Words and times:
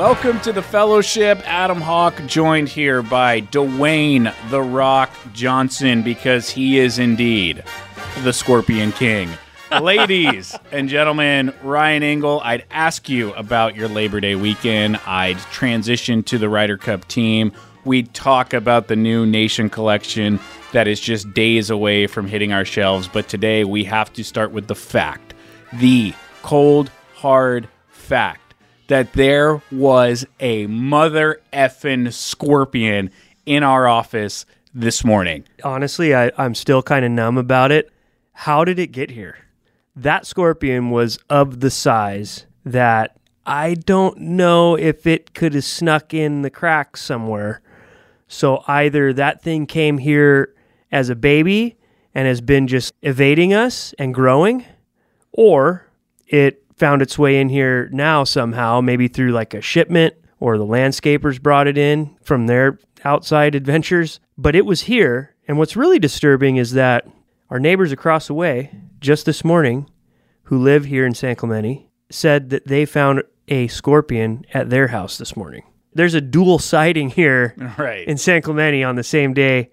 Welcome 0.00 0.40
to 0.40 0.52
the 0.54 0.62
fellowship. 0.62 1.42
Adam 1.44 1.78
Hawk 1.78 2.14
joined 2.26 2.70
here 2.70 3.02
by 3.02 3.42
Dwayne 3.42 4.34
The 4.48 4.62
Rock 4.62 5.10
Johnson 5.34 6.02
because 6.02 6.48
he 6.48 6.78
is 6.78 6.98
indeed 6.98 7.62
the 8.22 8.32
Scorpion 8.32 8.92
King. 8.92 9.28
Ladies 9.82 10.56
and 10.72 10.88
gentlemen, 10.88 11.52
Ryan 11.62 12.02
Engle, 12.02 12.40
I'd 12.40 12.64
ask 12.70 13.10
you 13.10 13.34
about 13.34 13.76
your 13.76 13.88
Labor 13.88 14.20
Day 14.20 14.36
weekend. 14.36 14.96
I'd 15.04 15.36
transition 15.52 16.22
to 16.22 16.38
the 16.38 16.48
Ryder 16.48 16.78
Cup 16.78 17.06
team. 17.06 17.52
We'd 17.84 18.14
talk 18.14 18.54
about 18.54 18.88
the 18.88 18.96
new 18.96 19.26
Nation 19.26 19.68
collection 19.68 20.40
that 20.72 20.88
is 20.88 20.98
just 20.98 21.34
days 21.34 21.68
away 21.68 22.06
from 22.06 22.26
hitting 22.26 22.54
our 22.54 22.64
shelves. 22.64 23.06
But 23.06 23.28
today 23.28 23.64
we 23.64 23.84
have 23.84 24.10
to 24.14 24.24
start 24.24 24.50
with 24.50 24.66
the 24.66 24.74
fact 24.74 25.34
the 25.74 26.14
cold, 26.40 26.90
hard 27.16 27.68
fact 27.90 28.49
that 28.90 29.12
there 29.12 29.62
was 29.70 30.26
a 30.40 30.66
mother 30.66 31.40
effing 31.52 32.12
scorpion 32.12 33.08
in 33.46 33.62
our 33.62 33.86
office 33.86 34.44
this 34.74 35.04
morning. 35.04 35.44
Honestly, 35.62 36.12
I, 36.12 36.32
I'm 36.36 36.56
still 36.56 36.82
kind 36.82 37.04
of 37.04 37.12
numb 37.12 37.38
about 37.38 37.70
it. 37.70 37.88
How 38.32 38.64
did 38.64 38.80
it 38.80 38.88
get 38.88 39.10
here? 39.10 39.38
That 39.94 40.26
scorpion 40.26 40.90
was 40.90 41.20
of 41.30 41.60
the 41.60 41.70
size 41.70 42.46
that 42.64 43.16
I 43.46 43.74
don't 43.74 44.18
know 44.18 44.74
if 44.76 45.06
it 45.06 45.34
could 45.34 45.54
have 45.54 45.64
snuck 45.64 46.12
in 46.12 46.42
the 46.42 46.50
cracks 46.50 47.00
somewhere. 47.00 47.62
So 48.26 48.64
either 48.66 49.12
that 49.12 49.40
thing 49.40 49.66
came 49.66 49.98
here 49.98 50.52
as 50.90 51.10
a 51.10 51.14
baby 51.14 51.76
and 52.12 52.26
has 52.26 52.40
been 52.40 52.66
just 52.66 52.92
evading 53.02 53.54
us 53.54 53.94
and 54.00 54.12
growing, 54.12 54.64
or 55.30 55.86
it 56.26 56.64
found 56.80 57.02
its 57.02 57.18
way 57.18 57.38
in 57.40 57.48
here 57.50 57.88
now 57.92 58.24
somehow, 58.24 58.80
maybe 58.80 59.06
through 59.06 59.30
like 59.32 59.54
a 59.54 59.60
shipment 59.60 60.14
or 60.40 60.56
the 60.58 60.66
landscapers 60.66 61.40
brought 61.40 61.68
it 61.68 61.76
in 61.78 62.16
from 62.22 62.46
their 62.46 62.78
outside 63.04 63.54
adventures. 63.54 64.18
But 64.38 64.56
it 64.56 64.64
was 64.66 64.82
here. 64.82 65.34
And 65.46 65.58
what's 65.58 65.76
really 65.76 65.98
disturbing 65.98 66.56
is 66.56 66.72
that 66.72 67.06
our 67.50 67.60
neighbors 67.60 67.92
across 67.92 68.26
the 68.28 68.34
way, 68.34 68.70
just 69.00 69.26
this 69.26 69.44
morning, 69.44 69.88
who 70.44 70.58
live 70.58 70.86
here 70.86 71.04
in 71.06 71.14
San 71.14 71.36
Clemente, 71.36 71.88
said 72.10 72.50
that 72.50 72.66
they 72.66 72.86
found 72.86 73.22
a 73.48 73.66
scorpion 73.68 74.44
at 74.54 74.70
their 74.70 74.88
house 74.88 75.18
this 75.18 75.36
morning. 75.36 75.62
There's 75.92 76.14
a 76.14 76.20
dual 76.20 76.58
sighting 76.58 77.10
here 77.10 77.54
Right. 77.78 78.06
in 78.08 78.16
San 78.16 78.42
Clemente 78.42 78.82
on 78.82 78.96
the 78.96 79.02
same 79.02 79.34
day. 79.34 79.70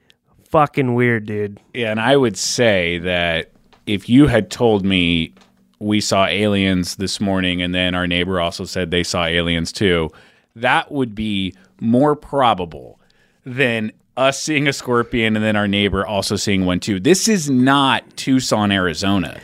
Fucking 0.49 0.93
weird, 0.95 1.25
dude. 1.25 1.59
Yeah, 1.73 1.91
and 1.91 1.99
I 1.99 2.17
would 2.17 2.37
say 2.37 2.97
that 2.99 3.51
if 3.85 4.09
you 4.09 4.27
had 4.27 4.49
told 4.51 4.83
me 4.85 5.33
we 5.79 6.01
saw 6.01 6.25
aliens 6.25 6.95
this 6.95 7.19
morning 7.21 7.61
and 7.61 7.73
then 7.73 7.93
our 7.95 8.07
neighbor 8.07 8.39
also 8.39 8.65
said 8.65 8.91
they 8.91 9.03
saw 9.03 9.25
aliens 9.25 9.71
too, 9.71 10.09
that 10.55 10.91
would 10.91 11.13
be 11.13 11.53
more 11.79 12.15
probable 12.15 12.99
than 13.45 13.91
us 14.15 14.41
seeing 14.41 14.67
a 14.67 14.73
scorpion 14.73 15.35
and 15.35 15.45
then 15.45 15.55
our 15.55 15.67
neighbor 15.67 16.05
also 16.05 16.35
seeing 16.35 16.65
one 16.65 16.79
too. 16.79 16.99
This 16.99 17.27
is 17.27 17.49
not 17.49 18.17
Tucson, 18.17 18.71
Arizona. 18.71 19.39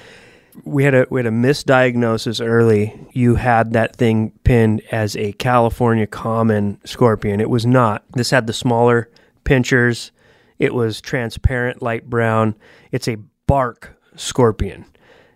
we 0.65 0.83
had 0.83 0.95
a 0.95 1.05
we 1.11 1.19
had 1.19 1.27
a 1.27 1.31
misdiagnosis 1.31 2.43
early. 2.45 2.99
You 3.11 3.35
had 3.35 3.73
that 3.73 3.95
thing 3.95 4.31
pinned 4.43 4.81
as 4.91 5.15
a 5.15 5.33
California 5.33 6.07
common 6.07 6.79
scorpion. 6.85 7.39
It 7.39 7.49
was 7.49 7.65
not. 7.65 8.03
This 8.13 8.31
had 8.31 8.47
the 8.47 8.53
smaller 8.53 9.09
pinchers. 9.43 10.11
It 10.57 10.73
was 10.73 11.01
transparent, 11.01 11.81
light 11.81 12.09
brown. 12.09 12.55
It's 12.91 13.07
a 13.07 13.17
bark 13.45 13.99
scorpion. 14.15 14.85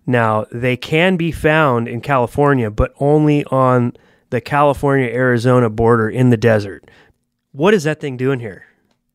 Now 0.08 0.46
they 0.52 0.78
can 0.78 1.18
be 1.18 1.32
found 1.32 1.88
in 1.88 2.02
California, 2.02 2.72
but 2.72 2.94
only 3.00 3.44
on 3.46 3.94
the 4.30 4.42
California 4.42 5.08
Arizona 5.08 5.70
border 5.70 6.10
in 6.10 6.30
the 6.30 6.38
desert. 6.38 6.90
What 7.52 7.74
is 7.74 7.84
that 7.84 8.00
thing 8.00 8.18
doing 8.18 8.40
here? 8.40 8.66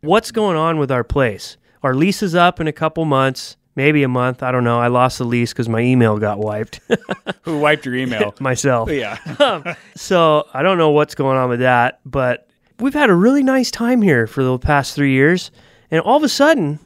What's 0.02 0.30
going 0.30 0.56
on 0.56 0.78
with 0.78 0.90
our 0.92 1.04
place? 1.04 1.56
Our 1.82 1.94
lease 1.94 2.22
is 2.22 2.34
up 2.34 2.60
in 2.60 2.66
a 2.68 2.72
couple 2.72 3.04
months, 3.04 3.56
maybe 3.74 4.02
a 4.02 4.08
month. 4.08 4.42
I 4.42 4.52
don't 4.52 4.64
know. 4.64 4.78
I 4.80 4.88
lost 4.88 5.18
the 5.18 5.24
lease 5.24 5.52
because 5.52 5.68
my 5.68 5.80
email 5.80 6.18
got 6.18 6.38
wiped 6.38 6.80
Who 7.42 7.58
wiped 7.58 7.86
your 7.86 7.94
email? 7.94 8.34
myself. 8.40 8.90
yeah. 8.90 9.18
Um, 9.40 9.64
so 9.96 10.46
I 10.52 10.62
don't 10.62 10.78
know 10.78 10.90
what's 10.90 11.14
going 11.14 11.36
on 11.38 11.48
with 11.48 11.60
that, 11.60 12.00
but 12.04 12.48
we've 12.80 12.94
had 12.94 13.10
a 13.10 13.14
really 13.14 13.42
nice 13.42 13.70
time 13.70 14.02
here 14.02 14.26
for 14.26 14.44
the 14.44 14.58
past 14.58 14.94
three 14.94 15.12
years. 15.12 15.50
And 15.90 16.00
all 16.00 16.16
of 16.16 16.22
a 16.22 16.28
sudden, 16.28 16.78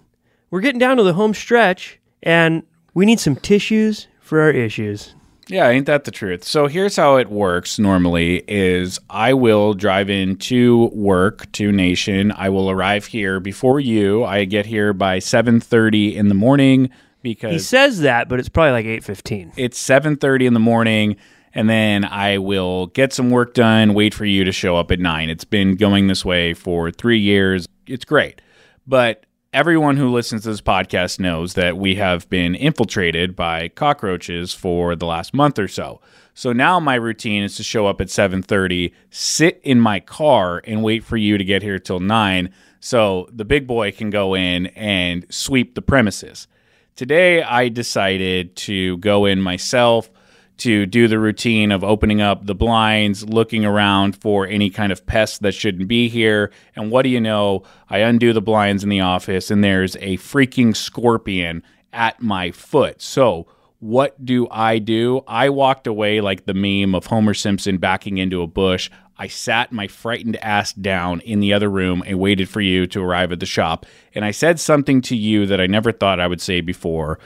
we're 0.51 0.61
getting 0.61 0.79
down 0.79 0.97
to 0.97 1.03
the 1.03 1.13
home 1.15 1.35
stretch 1.35 1.99
and 2.23 2.63
we 2.97 3.05
need 3.05 3.21
some 3.21 3.37
tissues 3.37 4.09
for 4.21 4.41
our 4.41 4.51
issues. 4.51 5.15
Yeah, 5.49 5.69
ain't 5.69 5.85
that 5.85 6.05
the 6.05 6.11
truth? 6.11 6.45
So 6.45 6.67
here's 6.67 6.97
how 6.97 7.17
it 7.17 7.31
works 7.31 7.79
normally 7.79 8.43
is 8.49 8.99
I 9.11 9.35
will 9.35 9.75
drive 9.75 10.09
into 10.09 10.87
work 10.95 11.53
to 11.53 11.71
Nation. 11.71 12.33
I 12.33 12.49
will 12.49 12.71
arrive 12.71 13.05
here 13.05 13.39
before 13.39 13.81
you. 13.81 14.25
I 14.25 14.47
get 14.47 14.65
here 14.65 14.95
by 14.95 15.19
7:30 15.19 16.17
in 16.17 16.29
the 16.29 16.35
morning 16.35 16.89
because 17.23 17.53
He 17.53 17.59
says 17.59 18.01
that, 18.01 18.31
but 18.31 18.41
it's 18.41 18.49
probably 18.49 18.73
like 18.73 18.87
8:15. 18.87 19.53
it's 19.59 19.79
7:30 19.79 20.47
in 20.47 20.55
the 20.55 20.61
morning 20.61 21.17
and 21.53 21.69
then 21.69 22.03
I 22.07 22.39
will 22.39 22.87
get 22.87 23.13
some 23.13 23.29
work 23.29 23.53
done, 23.53 23.93
wait 23.93 24.15
for 24.15 24.25
you 24.25 24.43
to 24.45 24.53
show 24.53 24.77
up 24.77 24.91
at 24.91 25.01
9. 25.01 25.29
It's 25.29 25.45
been 25.45 25.77
going 25.77 26.07
this 26.07 26.25
way 26.25 26.55
for 26.55 26.91
3 26.91 27.19
years. 27.19 27.69
It's 27.87 28.07
great. 28.07 28.41
But 28.87 29.26
everyone 29.57 29.97
who 29.97 30.13
listens 30.13 30.43
to 30.43 30.51
this 30.51 30.61
podcast 30.61 31.19
knows 31.19 31.55
that 31.55 31.79
we 31.79 31.95
have 31.95 32.29
been 32.29 32.55
infiltrated 32.55 33.35
by 33.35 33.69
cockroaches 33.69 34.53
for 34.53 34.95
the 34.95 35.07
last 35.07 35.33
month 35.33 35.59
or 35.59 35.67
so. 35.67 35.99
So 36.35 36.53
now 36.53 36.79
my 36.79 36.95
routine 36.97 37.43
is 37.43 37.57
to 37.57 37.63
show 37.63 37.87
up 37.87 37.99
at 38.03 38.11
7:30, 38.11 38.93
sit 39.09 39.59
in 39.65 39.81
my 39.81 39.99
car 39.99 40.61
and 40.67 40.83
wait 40.83 41.03
for 41.05 41.17
you 41.17 41.39
to 41.39 41.45
get 41.45 41.63
here 41.63 41.79
till 41.79 42.01
9 42.01 42.51
so 42.81 43.31
the 43.33 43.47
big 43.47 43.67
boy 43.67 43.93
can 43.93 44.11
go 44.11 44.35
in 44.35 44.67
and 44.77 45.25
sweep 45.31 45.75
the 45.75 45.81
premises. 45.81 46.49
Today 46.95 47.43
I 47.43 47.71
decided 47.71 48.57
to 48.57 48.99
go 48.99 49.25
in 49.25 49.41
myself 49.41 50.11
to 50.59 50.87
do 50.87 51.07
the 51.09 51.19
routine 51.19 51.71
of 51.71 51.85
opening 51.85 52.21
up 52.21 52.47
the 52.47 52.55
blinds, 52.55 53.29
looking 53.29 53.65
around 53.65 54.17
for 54.17 54.47
any 54.47 54.71
kind 54.71 54.93
of 54.93 55.07
pests 55.07 55.39
that 55.39 55.53
shouldn't 55.53 55.89
be 55.89 56.09
here. 56.09 56.51
And 56.75 56.91
what 56.91 57.03
do 57.03 57.09
you 57.09 57.21
know? 57.21 57.63
I 57.91 57.99
undo 57.99 58.33
the 58.33 58.41
blinds 58.41 58.83
in 58.83 58.89
the 58.89 59.01
office 59.01 59.51
and 59.51 59.63
there's 59.63 59.97
a 59.97 60.17
freaking 60.17 60.75
scorpion 60.75 61.63
at 61.93 62.23
my 62.23 62.51
foot. 62.51 63.03
So, 63.03 63.47
what 63.79 64.25
do 64.25 64.49
I 64.51 64.79
do? 64.79 65.23
I 65.29 65.51
walked 65.51 65.87
away 65.87 66.23
like 66.23 66.47
the 66.47 66.55
meme 66.55 66.95
of 66.95 67.07
Homer 67.07 67.35
Simpson 67.35 67.77
backing 67.77 68.17
into 68.17 68.41
a 68.41 68.47
bush. 68.47 68.91
I 69.19 69.29
sat 69.29 69.71
my 69.71 69.87
frightened 69.87 70.37
ass 70.37 70.73
down 70.73 71.21
in 71.21 71.41
the 71.41 71.53
other 71.53 71.71
room 71.71 72.03
and 72.07 72.19
waited 72.19 72.49
for 72.49 72.61
you 72.61 72.87
to 72.89 73.03
arrive 73.03 73.33
at 73.33 73.41
the 73.41 73.47
shop. 73.47 73.87
And 74.15 74.25
I 74.25 74.31
said 74.31 74.61
something 74.61 75.01
to 75.03 75.17
you 75.17 75.47
that 75.47 75.61
I 75.61 75.67
never 75.67 75.93
thought 75.93 76.21
I 76.21 76.27
would 76.27 76.41
say 76.41 76.61
before 76.61 77.19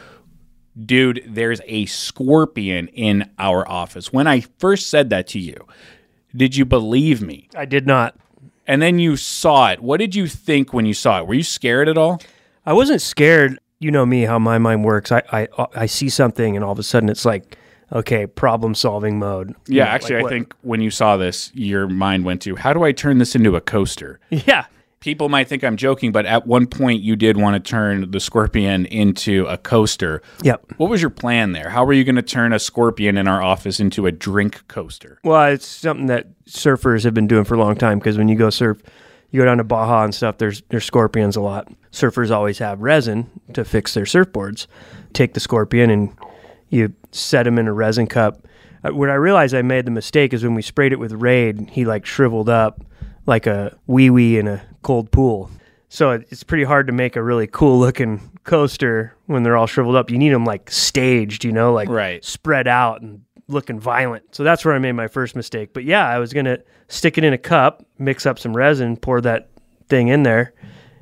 dude, 0.87 1.23
there's 1.27 1.61
a 1.67 1.87
scorpion 1.87 2.89
in 2.89 3.31
our 3.39 3.69
office. 3.69 4.13
When 4.13 4.27
I 4.27 4.41
first 4.59 4.89
said 4.89 5.11
that 5.11 5.27
to 5.29 5.39
you, 5.39 5.55
did 6.35 6.57
you 6.57 6.65
believe 6.65 7.23
me? 7.23 7.49
I 7.57 7.65
did 7.65 7.87
not. 7.87 8.15
And 8.67 8.81
then 8.81 8.99
you 8.99 9.17
saw 9.17 9.71
it. 9.73 9.81
What 9.81 9.99
did 9.99 10.15
you 10.15 10.27
think 10.29 10.73
when 10.73 10.87
you 10.87 10.95
saw 10.95 11.19
it? 11.21 11.27
Were 11.27 11.35
you 11.35 11.43
scared 11.43 11.89
at 11.89 11.99
all? 11.99 12.21
I 12.65 12.73
wasn't 12.73 13.03
scared. 13.03 13.59
You 13.81 13.91
know 13.91 14.07
me, 14.07 14.23
how 14.23 14.39
my 14.39 14.59
mind 14.59 14.85
works. 14.85 15.11
I 15.11 15.23
I, 15.33 15.49
uh, 15.59 15.67
I 15.75 15.87
see 15.87 16.09
something, 16.09 16.55
and 16.55 16.65
all 16.65 16.71
of 16.73 16.79
a 16.79 16.83
sudden, 16.83 17.09
it's 17.09 17.25
like, 17.25 17.57
okay, 17.93 18.27
problem 18.27 18.75
solving 18.75 19.19
mode. 19.19 19.49
You 19.67 19.79
Yeah, 19.79 19.85
know, 19.87 19.91
actually, 19.91 20.15
like 20.17 20.21
I 20.21 20.23
what- 20.23 20.31
think 20.31 20.55
when 20.63 20.81
you 20.83 20.91
saw 20.91 21.17
this, 21.17 21.51
your 21.55 21.89
mind 21.89 22.25
went 22.25 22.43
to, 22.43 22.55
how 22.57 22.73
do 22.75 22.85
I 22.85 22.93
turn 22.93 23.19
this 23.19 23.35
into 23.35 23.57
a 23.57 23.61
coaster? 23.61 24.21
Yeah, 24.31 24.67
People 25.01 25.31
might 25.31 25.49
think 25.49 25.65
I'm 25.65 25.79
joking, 25.79 26.13
but 26.13 26.27
at 26.27 26.47
one 26.47 26.67
point 26.67 27.01
you 27.01 27.17
did 27.17 27.39
want 27.39 27.55
to 27.63 27.71
turn 27.71 28.11
the 28.11 28.21
scorpion 28.21 28.85
into 28.85 29.47
a 29.47 29.57
coaster. 29.57 30.21
yep. 30.43 30.63
What 30.77 30.91
was 30.91 31.01
your 31.01 31.09
plan 31.09 31.53
there? 31.53 31.71
How 31.71 31.87
were 31.87 31.95
you 31.95 32.05
going 32.05 32.17
to 32.17 32.23
turn 32.23 32.53
a 32.53 32.59
scorpion 32.59 33.17
in 33.17 33.27
our 33.27 33.43
office 33.43 33.81
into 33.81 34.05
a 34.05 34.13
drink 34.13 34.69
coaster? 34.69 35.19
Well, 35.25 35.53
it's 35.53 35.65
something 35.67 36.05
that 36.09 36.27
surfers 36.45 37.05
have 37.05 37.15
been 37.15 37.27
doing 37.27 37.45
for 37.45 37.55
a 37.55 37.59
long 37.59 37.77
time 37.77 37.99
because 37.99 38.19
when 38.19 38.29
you 38.29 38.37
go 38.37 38.51
surf, 38.51 38.83
you 39.31 39.41
go 39.41 39.47
down 39.47 39.57
to 39.57 39.65
Baja 39.65 40.05
and 40.05 40.15
stuff. 40.15 40.37
There's 40.37 40.61
there's 40.69 40.85
scorpions 40.85 41.35
a 41.35 41.41
lot. 41.41 41.73
Surfers 41.93 42.31
always 42.31 42.59
have 42.59 42.83
resin 42.83 43.31
to 43.55 43.65
fix 43.65 43.95
their 43.95 44.05
surfboards. 44.05 44.67
Take 45.15 45.33
the 45.33 45.41
scorpion 45.41 45.89
and 45.89 46.15
you 46.69 46.93
set 47.11 47.47
him 47.47 47.59
in 47.59 47.67
a 47.69 47.73
resin 47.73 48.07
cup. 48.07 48.47
Uh, 48.85 48.91
When 48.91 49.09
I 49.09 49.15
realized 49.15 49.55
I 49.55 49.63
made 49.63 49.87
the 49.87 49.91
mistake 49.93 50.35
is 50.35 50.45
when 50.45 50.55
we 50.55 50.61
sprayed 50.61 50.93
it 50.93 50.99
with 50.99 51.13
Raid, 51.13 51.71
he 51.73 51.87
like 51.87 52.05
shriveled 52.05 52.51
up 52.51 52.85
like 53.25 53.47
a 53.47 53.79
wee 53.87 54.11
wee 54.11 54.37
in 54.37 54.47
a 54.47 54.63
cold 54.83 55.11
pool. 55.11 55.51
So 55.89 56.11
it's 56.13 56.45
pretty 56.45 56.65
hard 56.65 56.87
to 56.87 56.93
make 56.93 57.17
a 57.17 57.23
really 57.23 57.47
cool 57.49 57.79
looking 57.79 58.31
coaster 58.45 59.15
when 59.27 59.43
they're 59.43 59.57
all 59.57 59.67
shriveled 59.67 59.97
up. 59.97 60.11
You 60.11 60.19
need 60.19 60.31
them 60.33 60.45
like 60.45 60.71
staged, 60.71 61.45
you 61.45 61.53
know, 61.53 61.73
like 61.73 61.89
Right. 61.89 62.25
spread 62.25 62.69
out 62.69 63.03
and 63.03 63.23
looking 63.49 63.81
violent. 63.81 64.35
So 64.35 64.45
that's 64.45 64.65
where 64.65 64.75
I 64.75 64.79
made 64.79 64.93
my 64.93 65.09
first 65.09 65.35
mistake. 65.35 65.73
But 65.75 65.85
yeah, 65.85 66.09
I 66.09 66.19
was 66.19 66.33
going 66.33 66.45
to 66.47 66.63
stick 66.87 67.19
it 67.19 67.25
in 67.25 67.33
a 67.33 67.39
cup, 67.39 67.85
mix 67.99 68.25
up 68.25 68.39
some 68.39 68.57
resin, 68.57 68.97
pour 68.97 69.21
that 69.23 69.49
thing 69.89 70.09
in 70.09 70.23
there. 70.23 70.53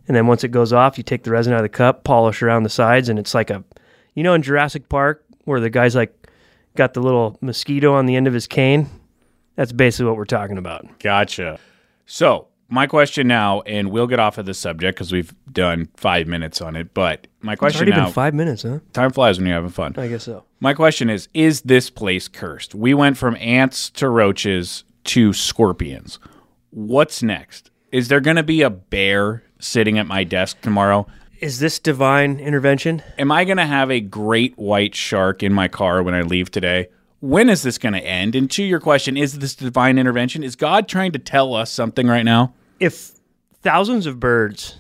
And 0.07 0.17
then 0.17 0.27
once 0.27 0.43
it 0.43 0.49
goes 0.49 0.73
off, 0.73 0.97
you 0.97 1.05
take 1.05 1.23
the 1.25 1.31
resin 1.31 1.53
out 1.53 1.59
of 1.59 1.65
the 1.65 1.69
cup, 1.69 2.05
polish 2.05 2.43
around 2.43 2.63
the 2.63 2.71
sides. 2.71 3.11
And 3.11 3.19
it's 3.19 3.35
like 3.35 3.51
a, 3.51 3.63
you 4.15 4.23
know, 4.23 4.33
in 4.33 4.41
Jurassic 4.41 4.89
Park 4.89 5.23
where 5.45 5.61
the 5.61 5.69
guy's 5.69 5.95
like 5.95 6.15
got 6.77 6.95
the 6.95 7.03
little 7.03 7.37
mosquito 7.43 7.93
on 7.93 8.07
the 8.07 8.17
end 8.17 8.27
of 8.27 8.33
his 8.33 8.47
cane 8.47 8.89
That's 9.57 9.73
basically 9.73 10.07
what 10.07 10.17
we're 10.17 10.25
talking 10.25 10.57
about. 10.57 10.87
Gotcha. 11.01 11.59
So, 12.07 12.49
my 12.69 12.87
question 12.87 13.27
now, 13.27 13.63
and 13.63 13.91
we'll 13.91 14.07
get 14.07 14.19
off 14.19 14.39
of 14.39 14.47
this 14.47 14.59
subject 14.59 14.97
because 14.97 15.11
we've 15.11 15.35
done 15.51 15.89
five 15.97 16.27
minutes 16.27 16.61
on 16.61 16.77
it. 16.77 16.93
But 16.93 17.27
my 17.41 17.53
It's 17.53 17.61
question 17.61 17.81
already 17.81 17.93
now, 17.93 18.05
been 18.07 18.13
five 18.13 18.35
minutes, 18.35 18.63
huh? 18.63 18.81
time 18.93 19.11
flies 19.11 19.39
when 19.39 19.47
you're 19.47 19.55
having 19.57 19.71
fun. 19.71 19.95
I 19.97 20.09
guess 20.09 20.25
so. 20.25 20.45
My 20.61 20.75
question 20.75 21.09
is 21.09 21.29
Is 21.33 21.63
this 21.63 21.91
place 21.91 22.29
cursed? 22.29 22.75
We 22.75 22.95
went 22.95 23.17
from 23.17 23.37
ants 23.37 23.91
to 23.91 24.09
roaches 24.09 24.85
to 25.05 25.33
scorpions. 25.33 26.19
What's 26.71 27.23
next? 27.23 27.71
Is 27.91 28.09
there 28.09 28.21
going 28.21 28.37
to 28.37 28.43
be 28.43 28.61
a 28.61 28.71
bear 28.71 29.43
sitting 29.59 29.99
at 29.99 30.07
my 30.07 30.25
desk 30.25 30.61
tomorrow? 30.61 31.07
Is 31.41 31.61
this 31.61 31.79
divine 31.79 32.39
intervention? 32.39 33.03
Am 33.19 33.33
I 33.33 33.45
going 33.45 33.57
to 33.57 33.67
have 33.67 33.91
a 33.91 34.01
great 34.01 34.59
white 34.59 34.95
shark 34.95 35.43
in 35.43 35.53
my 35.55 35.69
car 35.69 36.03
when 36.03 36.13
I 36.15 36.21
leave 36.23 36.51
today? 36.51 36.89
When 37.21 37.49
is 37.49 37.63
this 37.63 37.79
going 37.79 37.95
to 37.95 38.05
end? 38.05 38.35
And 38.35 38.51
to 38.53 38.63
your 38.63 38.81
question, 38.81 39.17
is 39.17 39.39
this 39.39 39.55
divine 39.55 39.99
intervention? 39.99 40.43
Is 40.43 40.55
God 40.57 40.89
trying 40.89 41.13
to 41.13 41.19
tell 41.19 41.55
us 41.55 41.73
something 41.73 42.07
right 42.07 42.25
now? 42.25 42.55
If 42.81 43.13
thousands 43.63 44.07
of 44.07 44.21
birds 44.21 44.77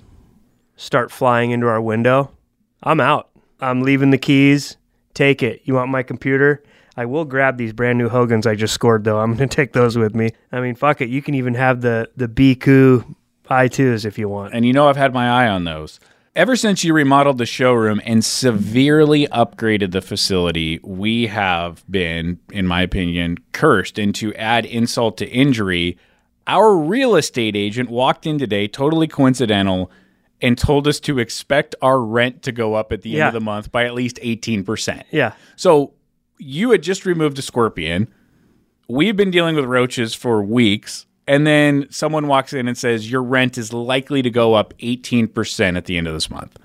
start 0.76 1.10
flying 1.10 1.50
into 1.50 1.66
our 1.66 1.80
window, 1.80 2.30
I'm 2.82 3.00
out. 3.00 3.30
I'm 3.60 3.82
leaving 3.82 4.10
the 4.10 4.18
keys. 4.18 4.76
Take 5.14 5.42
it. 5.42 5.62
You 5.64 5.74
want 5.74 5.90
my 5.90 6.02
computer? 6.02 6.62
I 6.96 7.04
will 7.04 7.24
grab 7.24 7.56
these 7.56 7.72
brand 7.72 7.98
new 7.98 8.08
Hogans 8.08 8.46
I 8.46 8.54
just 8.54 8.74
scored 8.74 9.04
though. 9.04 9.18
I'm 9.18 9.34
going 9.34 9.48
to 9.48 9.54
take 9.54 9.72
those 9.72 9.96
with 9.96 10.14
me. 10.14 10.30
I 10.52 10.60
mean, 10.60 10.74
fuck 10.74 11.00
it. 11.00 11.08
You 11.08 11.22
can 11.22 11.34
even 11.34 11.54
have 11.54 11.80
the 11.80 12.08
the 12.16 12.28
Biku 12.28 13.14
i2s 13.48 14.04
if 14.04 14.18
you 14.18 14.28
want. 14.28 14.54
And 14.54 14.66
you 14.66 14.72
know, 14.72 14.88
I've 14.88 14.96
had 14.96 15.14
my 15.14 15.28
eye 15.28 15.48
on 15.48 15.64
those. 15.64 16.00
Ever 16.36 16.54
since 16.54 16.84
you 16.84 16.92
remodeled 16.92 17.38
the 17.38 17.46
showroom 17.46 18.00
and 18.04 18.24
severely 18.24 19.26
upgraded 19.28 19.90
the 19.90 20.00
facility, 20.00 20.78
we 20.84 21.26
have 21.26 21.84
been, 21.90 22.38
in 22.52 22.64
my 22.64 22.82
opinion, 22.82 23.38
cursed. 23.52 23.98
And 23.98 24.14
to 24.16 24.32
add 24.34 24.64
insult 24.64 25.16
to 25.18 25.28
injury, 25.28 25.98
our 26.48 26.76
real 26.76 27.14
estate 27.14 27.54
agent 27.54 27.90
walked 27.90 28.26
in 28.26 28.38
today, 28.38 28.66
totally 28.66 29.06
coincidental, 29.06 29.90
and 30.40 30.56
told 30.56 30.88
us 30.88 30.98
to 31.00 31.18
expect 31.18 31.74
our 31.82 32.00
rent 32.00 32.42
to 32.44 32.52
go 32.52 32.74
up 32.74 32.90
at 32.92 33.02
the 33.02 33.20
end 33.20 33.28
of 33.28 33.34
the 33.34 33.40
month 33.40 33.70
by 33.70 33.84
at 33.84 33.94
least 33.94 34.16
18%. 34.22 35.04
Yeah. 35.10 35.34
So 35.56 35.92
you 36.38 36.70
had 36.70 36.82
just 36.82 37.04
removed 37.04 37.38
a 37.38 37.42
scorpion. 37.42 38.12
We've 38.88 39.16
been 39.16 39.30
dealing 39.30 39.54
with 39.56 39.66
roaches 39.66 40.14
for 40.14 40.42
weeks. 40.42 41.06
And 41.26 41.46
then 41.46 41.86
someone 41.90 42.26
walks 42.26 42.54
in 42.54 42.68
and 42.68 42.78
says, 42.78 43.10
Your 43.10 43.22
rent 43.22 43.58
is 43.58 43.72
likely 43.74 44.22
to 44.22 44.30
go 44.30 44.54
up 44.54 44.72
18% 44.78 45.76
at 45.76 45.84
the 45.84 45.98
end 45.98 46.06
of 46.06 46.14
this 46.14 46.30
month. 46.30 46.56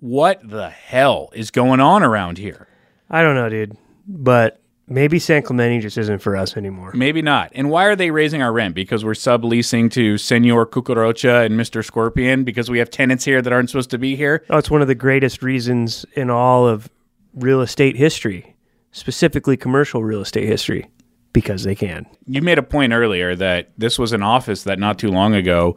What 0.00 0.40
the 0.48 0.70
hell 0.70 1.30
is 1.32 1.52
going 1.52 1.78
on 1.78 2.02
around 2.02 2.38
here? 2.38 2.66
I 3.08 3.22
don't 3.22 3.36
know, 3.36 3.48
dude. 3.48 3.76
But 4.08 4.60
maybe 4.88 5.18
San 5.18 5.42
Clemente 5.42 5.80
just 5.80 5.98
isn't 5.98 6.20
for 6.20 6.36
us 6.36 6.56
anymore. 6.56 6.92
Maybe 6.94 7.22
not. 7.22 7.50
And 7.54 7.70
why 7.70 7.84
are 7.84 7.96
they 7.96 8.10
raising 8.10 8.42
our 8.42 8.52
rent? 8.52 8.74
Because 8.74 9.04
we're 9.04 9.12
subleasing 9.12 9.90
to 9.92 10.18
Senor 10.18 10.66
Cucaracha 10.66 11.46
and 11.46 11.58
Mr. 11.58 11.84
Scorpion 11.84 12.44
because 12.44 12.70
we 12.70 12.78
have 12.78 12.90
tenants 12.90 13.24
here 13.24 13.42
that 13.42 13.52
aren't 13.52 13.70
supposed 13.70 13.90
to 13.90 13.98
be 13.98 14.16
here? 14.16 14.44
Oh, 14.50 14.58
it's 14.58 14.70
one 14.70 14.82
of 14.82 14.88
the 14.88 14.94
greatest 14.94 15.42
reasons 15.42 16.06
in 16.14 16.30
all 16.30 16.66
of 16.66 16.88
real 17.34 17.60
estate 17.60 17.96
history, 17.96 18.54
specifically 18.92 19.56
commercial 19.56 20.02
real 20.02 20.22
estate 20.22 20.46
history, 20.46 20.88
because 21.32 21.64
they 21.64 21.74
can. 21.74 22.06
you 22.26 22.40
made 22.40 22.58
a 22.58 22.62
point 22.62 22.92
earlier 22.92 23.34
that 23.36 23.70
this 23.76 23.98
was 23.98 24.12
an 24.12 24.22
office 24.22 24.62
that 24.64 24.78
not 24.78 24.98
too 24.98 25.10
long 25.10 25.34
ago 25.34 25.76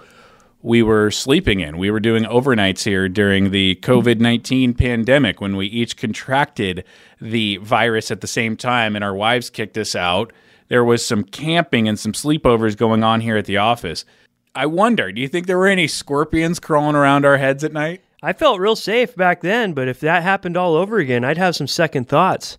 we 0.61 0.83
were 0.83 1.09
sleeping 1.09 1.61
in. 1.61 1.77
We 1.77 1.89
were 1.89 2.00
doing 2.00 2.23
overnights 2.23 2.83
here 2.83 3.07
during 3.07 3.51
the 3.51 3.75
COVID 3.81 4.19
19 4.19 4.73
pandemic 4.73 5.39
when 5.39 5.56
we 5.56 5.67
each 5.67 5.95
contracted 5.95 6.83
the 7.21 7.57
virus 7.57 8.11
at 8.11 8.21
the 8.21 8.27
same 8.27 8.57
time 8.57 8.95
and 8.95 9.03
our 9.03 9.15
wives 9.15 9.50
kicked 9.50 9.77
us 9.77 9.95
out. 9.95 10.33
There 10.67 10.83
was 10.83 11.06
some 11.06 11.23
camping 11.23 11.88
and 11.88 11.97
some 11.97 12.11
sleepovers 12.11 12.77
going 12.77 13.03
on 13.03 13.21
here 13.21 13.38
at 13.38 13.45
the 13.45 13.57
office. 13.57 14.06
I 14.53 14.65
wonder, 14.65 15.11
do 15.11 15.21
you 15.21 15.27
think 15.27 15.47
there 15.47 15.57
were 15.57 15.67
any 15.67 15.88
scorpions 15.88 16.59
crawling 16.59 16.95
around 16.95 17.25
our 17.25 17.38
heads 17.38 17.63
at 17.63 17.71
night? 17.71 18.01
I 18.21 18.33
felt 18.33 18.59
real 18.59 18.75
safe 18.75 19.15
back 19.15 19.41
then, 19.41 19.73
but 19.73 19.88
if 19.88 20.01
that 20.01 20.23
happened 20.23 20.57
all 20.57 20.75
over 20.75 20.97
again, 20.97 21.23
I'd 21.23 21.38
have 21.38 21.56
some 21.56 21.67
second 21.67 22.09
thoughts. 22.09 22.57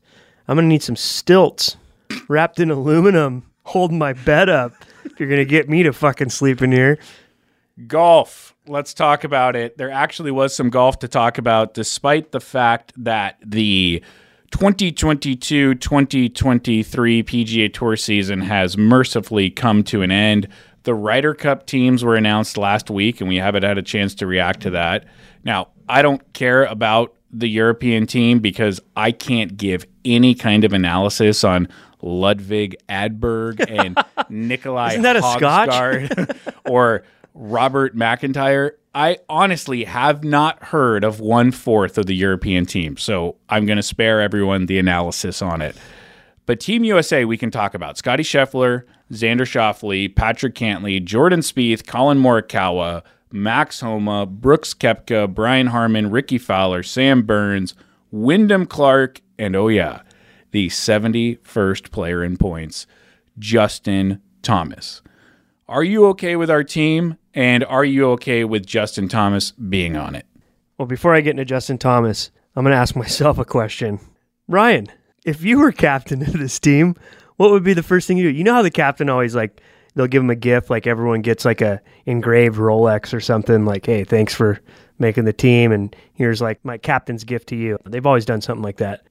I'm 0.48 0.56
going 0.56 0.64
to 0.64 0.68
need 0.68 0.82
some 0.82 0.96
stilts 0.96 1.76
wrapped 2.28 2.58
in 2.58 2.70
aluminum 2.70 3.44
holding 3.64 3.98
my 3.98 4.14
bed 4.14 4.48
up 4.48 4.72
if 5.04 5.20
you're 5.20 5.28
going 5.28 5.38
to 5.38 5.44
get 5.44 5.68
me 5.68 5.82
to 5.82 5.92
fucking 5.92 6.30
sleep 6.30 6.62
in 6.62 6.72
here. 6.72 6.98
Golf. 7.86 8.54
Let's 8.66 8.94
talk 8.94 9.24
about 9.24 9.56
it. 9.56 9.76
There 9.78 9.90
actually 9.90 10.30
was 10.30 10.54
some 10.54 10.70
golf 10.70 10.98
to 11.00 11.08
talk 11.08 11.38
about, 11.38 11.74
despite 11.74 12.32
the 12.32 12.40
fact 12.40 12.92
that 12.96 13.36
the 13.44 14.02
2022 14.52 15.74
2023 15.76 17.22
PGA 17.22 17.72
Tour 17.72 17.96
season 17.96 18.40
has 18.40 18.76
mercifully 18.76 19.50
come 19.50 19.82
to 19.84 20.02
an 20.02 20.10
end. 20.10 20.48
The 20.82 20.94
Ryder 20.94 21.34
Cup 21.34 21.66
teams 21.66 22.04
were 22.04 22.16
announced 22.16 22.56
last 22.56 22.90
week, 22.90 23.20
and 23.20 23.28
we 23.28 23.36
haven't 23.36 23.62
had 23.62 23.78
a 23.78 23.82
chance 23.82 24.14
to 24.16 24.26
react 24.26 24.60
to 24.62 24.70
that. 24.70 25.04
Now, 25.44 25.68
I 25.88 26.02
don't 26.02 26.32
care 26.32 26.64
about 26.64 27.14
the 27.32 27.48
European 27.48 28.06
team 28.06 28.40
because 28.40 28.80
I 28.96 29.12
can't 29.12 29.56
give 29.56 29.86
any 30.04 30.34
kind 30.34 30.64
of 30.64 30.72
analysis 30.72 31.44
on 31.44 31.68
Ludvig 32.02 32.76
Åberg 32.88 33.64
and 33.68 33.98
Nikolai 34.28 34.90
Isn't 34.90 35.02
that 35.02 35.16
a 35.16 35.22
Scotch? 35.22 36.36
Or 36.66 37.02
Robert 37.34 37.96
McIntyre. 37.96 38.72
I 38.94 39.18
honestly 39.28 39.84
have 39.84 40.24
not 40.24 40.62
heard 40.64 41.04
of 41.04 41.20
one 41.20 41.52
fourth 41.52 41.96
of 41.96 42.06
the 42.06 42.14
European 42.14 42.66
team, 42.66 42.96
so 42.96 43.36
I'm 43.48 43.66
going 43.66 43.76
to 43.76 43.82
spare 43.82 44.20
everyone 44.20 44.66
the 44.66 44.78
analysis 44.78 45.40
on 45.42 45.62
it. 45.62 45.76
But 46.46 46.58
Team 46.58 46.82
USA, 46.82 47.24
we 47.24 47.36
can 47.36 47.52
talk 47.52 47.74
about 47.74 47.96
Scotty 47.96 48.24
Scheffler, 48.24 48.82
Xander 49.12 49.42
Schauffele, 49.42 50.14
Patrick 50.14 50.54
Cantlay, 50.54 51.04
Jordan 51.04 51.40
Spieth, 51.40 51.86
Collin 51.86 52.18
Morikawa, 52.18 53.02
Max 53.30 53.80
Homa, 53.80 54.26
Brooks 54.26 54.74
Koepka, 54.74 55.32
Brian 55.32 55.68
Harman, 55.68 56.10
Rickie 56.10 56.38
Fowler, 56.38 56.82
Sam 56.82 57.22
Burns, 57.22 57.74
Wyndham 58.10 58.66
Clark, 58.66 59.20
and 59.38 59.54
oh 59.54 59.68
yeah, 59.68 60.02
the 60.50 60.66
71st 60.66 61.92
player 61.92 62.24
in 62.24 62.36
points, 62.36 62.86
Justin 63.38 64.20
Thomas. 64.42 65.02
Are 65.70 65.84
you 65.84 66.06
okay 66.06 66.34
with 66.34 66.50
our 66.50 66.64
team? 66.64 67.16
And 67.32 67.62
are 67.62 67.84
you 67.84 68.10
okay 68.10 68.42
with 68.42 68.66
Justin 68.66 69.06
Thomas 69.08 69.52
being 69.52 69.96
on 69.96 70.16
it? 70.16 70.26
Well, 70.76 70.86
before 70.86 71.14
I 71.14 71.20
get 71.20 71.30
into 71.30 71.44
Justin 71.44 71.78
Thomas, 71.78 72.32
I'm 72.56 72.64
going 72.64 72.74
to 72.74 72.76
ask 72.76 72.96
myself 72.96 73.38
a 73.38 73.44
question. 73.44 74.00
Ryan, 74.48 74.88
if 75.24 75.44
you 75.44 75.60
were 75.60 75.70
captain 75.70 76.22
of 76.26 76.32
this 76.32 76.58
team, 76.58 76.96
what 77.36 77.52
would 77.52 77.62
be 77.62 77.72
the 77.72 77.84
first 77.84 78.08
thing 78.08 78.16
you 78.16 78.24
do? 78.32 78.36
You 78.36 78.42
know 78.42 78.54
how 78.54 78.62
the 78.62 78.70
captain 78.72 79.08
always 79.08 79.36
like 79.36 79.62
they'll 79.94 80.08
give 80.08 80.24
him 80.24 80.30
a 80.30 80.34
gift, 80.34 80.70
like 80.70 80.88
everyone 80.88 81.22
gets 81.22 81.44
like 81.44 81.60
a 81.60 81.80
engraved 82.04 82.58
Rolex 82.58 83.14
or 83.14 83.20
something, 83.20 83.64
like, 83.64 83.86
hey, 83.86 84.02
thanks 84.02 84.34
for 84.34 84.58
making 84.98 85.24
the 85.24 85.32
team, 85.32 85.70
and 85.70 85.94
here's 86.14 86.42
like 86.42 86.64
my 86.64 86.78
captain's 86.78 87.22
gift 87.22 87.48
to 87.50 87.56
you. 87.56 87.78
They've 87.86 88.04
always 88.04 88.24
done 88.24 88.40
something 88.40 88.64
like 88.64 88.78
that. 88.78 89.06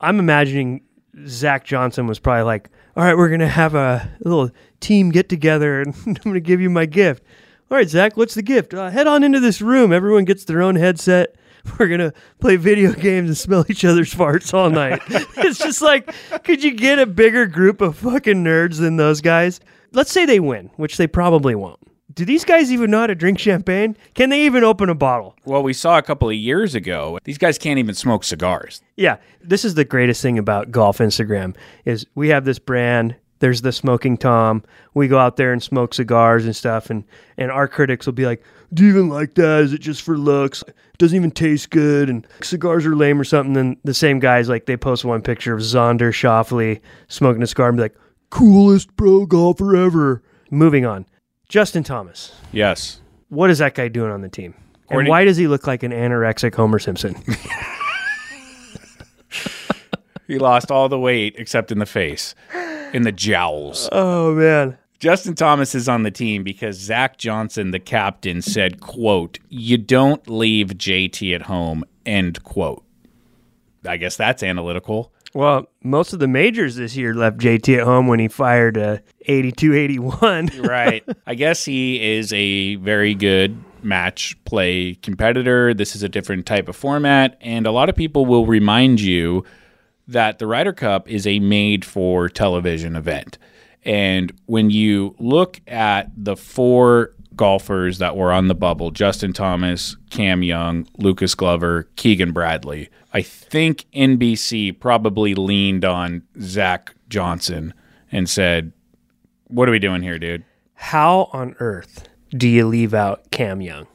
I'm 0.00 0.20
imagining 0.20 0.82
Zach 1.26 1.64
Johnson 1.64 2.06
was 2.06 2.20
probably 2.20 2.44
like, 2.44 2.70
all 2.96 3.04
right, 3.04 3.16
we're 3.16 3.28
gonna 3.28 3.48
have 3.48 3.74
a 3.74 4.08
little 4.20 4.50
team 4.80 5.10
get 5.10 5.28
together, 5.28 5.80
and 5.80 5.94
I'm 6.06 6.14
gonna 6.14 6.40
give 6.40 6.60
you 6.60 6.70
my 6.70 6.86
gift. 6.86 7.22
All 7.70 7.78
right, 7.78 7.88
Zach, 7.88 8.16
what's 8.16 8.34
the 8.34 8.42
gift? 8.42 8.74
Uh, 8.74 8.90
head 8.90 9.06
on 9.06 9.24
into 9.24 9.40
this 9.40 9.60
room. 9.60 9.92
Everyone 9.92 10.24
gets 10.24 10.44
their 10.44 10.62
own 10.62 10.76
headset. 10.76 11.34
We're 11.78 11.88
gonna 11.88 12.12
play 12.40 12.56
video 12.56 12.92
games 12.92 13.28
and 13.28 13.36
smell 13.36 13.64
each 13.68 13.84
other's 13.84 14.14
farts 14.14 14.52
all 14.54 14.70
night. 14.70 15.02
it's 15.08 15.58
just 15.58 15.82
like, 15.82 16.14
could 16.44 16.62
you 16.62 16.72
get 16.72 16.98
a 16.98 17.06
bigger 17.06 17.46
group 17.46 17.80
of 17.80 17.96
fucking 17.96 18.44
nerds 18.44 18.78
than 18.78 18.96
those 18.96 19.20
guys? 19.20 19.60
Let's 19.92 20.12
say 20.12 20.26
they 20.26 20.40
win, 20.40 20.70
which 20.76 20.96
they 20.96 21.06
probably 21.06 21.54
won't. 21.54 21.80
Do 22.14 22.24
these 22.24 22.44
guys 22.44 22.70
even 22.70 22.92
know 22.92 23.00
how 23.00 23.06
to 23.08 23.14
drink 23.16 23.40
champagne? 23.40 23.96
Can 24.14 24.30
they 24.30 24.46
even 24.46 24.62
open 24.62 24.88
a 24.88 24.94
bottle? 24.94 25.34
Well, 25.44 25.64
we 25.64 25.72
saw 25.72 25.98
a 25.98 26.02
couple 26.02 26.28
of 26.28 26.36
years 26.36 26.76
ago, 26.76 27.18
these 27.24 27.38
guys 27.38 27.58
can't 27.58 27.78
even 27.80 27.96
smoke 27.96 28.22
cigars. 28.22 28.82
Yeah, 28.96 29.16
this 29.42 29.64
is 29.64 29.74
the 29.74 29.84
greatest 29.84 30.22
thing 30.22 30.38
about 30.38 30.70
golf 30.70 30.98
Instagram 30.98 31.56
is 31.84 32.06
we 32.14 32.28
have 32.28 32.44
this 32.44 32.60
brand. 32.60 33.16
There's 33.40 33.62
the 33.62 33.72
smoking 33.72 34.16
Tom. 34.16 34.62
We 34.94 35.08
go 35.08 35.18
out 35.18 35.36
there 35.36 35.52
and 35.52 35.60
smoke 35.60 35.92
cigars 35.92 36.44
and 36.44 36.54
stuff, 36.54 36.88
and 36.88 37.02
and 37.36 37.50
our 37.50 37.66
critics 37.66 38.06
will 38.06 38.12
be 38.12 38.26
like, 38.26 38.44
"Do 38.72 38.84
you 38.84 38.90
even 38.90 39.08
like 39.08 39.34
that? 39.34 39.62
Is 39.62 39.72
it 39.72 39.80
just 39.80 40.02
for 40.02 40.16
looks? 40.16 40.62
It 40.62 40.98
doesn't 40.98 41.16
even 41.16 41.32
taste 41.32 41.70
good, 41.70 42.08
and 42.08 42.24
cigars 42.42 42.86
are 42.86 42.94
lame 42.94 43.20
or 43.20 43.24
something." 43.24 43.54
Then 43.54 43.76
the 43.82 43.92
same 43.92 44.20
guys 44.20 44.48
like 44.48 44.66
they 44.66 44.76
post 44.76 45.04
one 45.04 45.20
picture 45.20 45.52
of 45.52 45.60
Xander 45.60 46.10
Schauffele 46.10 46.80
smoking 47.08 47.42
a 47.42 47.46
cigar 47.48 47.68
and 47.68 47.76
be 47.76 47.82
like, 47.82 47.96
"Coolest 48.30 48.96
pro 48.96 49.26
golfer 49.26 49.74
ever." 49.76 50.22
Moving 50.50 50.86
on, 50.86 51.04
Justin 51.48 51.82
Thomas. 51.84 52.32
Yes. 52.52 53.00
What 53.28 53.50
is 53.50 53.58
that 53.58 53.74
guy 53.74 53.88
doing 53.88 54.10
on 54.10 54.22
the 54.22 54.28
team? 54.28 54.54
And 54.90 55.08
why 55.08 55.24
does 55.24 55.36
he 55.36 55.46
look 55.48 55.66
like 55.66 55.82
an 55.82 55.92
anorexic 55.92 56.54
Homer 56.54 56.78
Simpson? 56.78 57.16
He 60.26 60.38
lost 60.38 60.70
all 60.70 60.88
the 60.88 60.98
weight 60.98 61.34
except 61.36 61.70
in 61.70 61.78
the 61.78 61.86
face, 61.86 62.34
in 62.92 63.02
the 63.02 63.12
jowls. 63.12 63.88
oh 63.92 64.34
man. 64.34 64.78
Justin 64.98 65.34
Thomas 65.34 65.74
is 65.74 65.86
on 65.86 66.02
the 66.02 66.10
team 66.10 66.42
because 66.44 66.78
Zach 66.78 67.18
Johnson, 67.18 67.72
the 67.72 67.78
captain, 67.78 68.40
said, 68.40 68.80
quote, 68.80 69.38
you 69.50 69.76
don't 69.76 70.26
leave 70.30 70.68
JT 70.68 71.34
at 71.34 71.42
home, 71.42 71.84
end 72.06 72.42
quote. 72.42 72.82
I 73.86 73.98
guess 73.98 74.16
that's 74.16 74.42
analytical. 74.42 75.12
Well, 75.34 75.66
most 75.82 76.12
of 76.12 76.20
the 76.20 76.28
majors 76.28 76.76
this 76.76 76.96
year 76.96 77.12
left 77.12 77.38
JT 77.38 77.78
at 77.78 77.84
home 77.84 78.06
when 78.06 78.20
he 78.20 78.28
fired 78.28 78.76
a 78.76 79.02
82-81. 79.28 80.66
right. 80.66 81.02
I 81.26 81.34
guess 81.34 81.64
he 81.64 82.00
is 82.16 82.32
a 82.32 82.76
very 82.76 83.14
good 83.14 83.62
match 83.82 84.36
play 84.44 84.94
competitor. 84.94 85.74
This 85.74 85.96
is 85.96 86.04
a 86.04 86.08
different 86.08 86.46
type 86.46 86.68
of 86.68 86.76
format, 86.76 87.36
and 87.40 87.66
a 87.66 87.72
lot 87.72 87.88
of 87.88 87.96
people 87.96 88.26
will 88.26 88.46
remind 88.46 89.00
you 89.00 89.44
that 90.06 90.38
the 90.38 90.46
Ryder 90.46 90.72
Cup 90.72 91.08
is 91.08 91.26
a 91.26 91.40
made 91.40 91.84
for 91.84 92.28
television 92.28 92.94
event. 92.94 93.36
And 93.84 94.32
when 94.46 94.70
you 94.70 95.16
look 95.18 95.60
at 95.66 96.10
the 96.16 96.36
four 96.36 97.13
golfers 97.36 97.98
that 97.98 98.16
were 98.16 98.32
on 98.32 98.48
the 98.48 98.54
bubble 98.54 98.90
Justin 98.90 99.32
Thomas, 99.32 99.96
Cam 100.10 100.42
Young, 100.42 100.86
Lucas 100.98 101.34
Glover, 101.34 101.88
Keegan 101.96 102.32
Bradley. 102.32 102.88
I 103.12 103.22
think 103.22 103.86
NBC 103.94 104.78
probably 104.78 105.34
leaned 105.34 105.84
on 105.84 106.22
Zach 106.40 106.94
Johnson 107.08 107.74
and 108.10 108.28
said, 108.28 108.72
What 109.48 109.68
are 109.68 109.72
we 109.72 109.78
doing 109.78 110.02
here, 110.02 110.18
dude? 110.18 110.44
How 110.74 111.28
on 111.32 111.56
earth 111.60 112.08
do 112.30 112.48
you 112.48 112.66
leave 112.66 112.94
out 112.94 113.30
Cam 113.30 113.60
Young? 113.60 113.86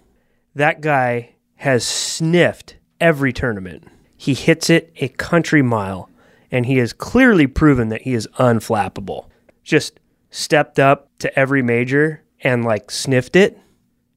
That 0.56 0.82
guy 0.82 1.36
has 1.58 1.86
sniffed 1.86 2.78
every 3.00 3.34
tournament. 3.34 3.86
He 4.16 4.34
hits 4.34 4.70
it 4.70 4.92
a 4.98 5.10
country 5.10 5.62
mile, 5.62 6.10
and 6.52 6.66
he 6.66 6.78
has 6.78 6.94
clearly 6.94 7.48
proven 7.48 7.90
that 7.90 8.02
he 8.02 8.14
is 8.14 8.28
unflappable. 8.38 9.28
Just 9.64 10.00
stepped 10.30 10.80
up 10.80 11.10
to 11.20 11.40
every 11.40 11.62
major 11.62 12.24
and 12.42 12.64
like 12.66 12.92
sniffed 12.92 13.36
it. 13.36 13.58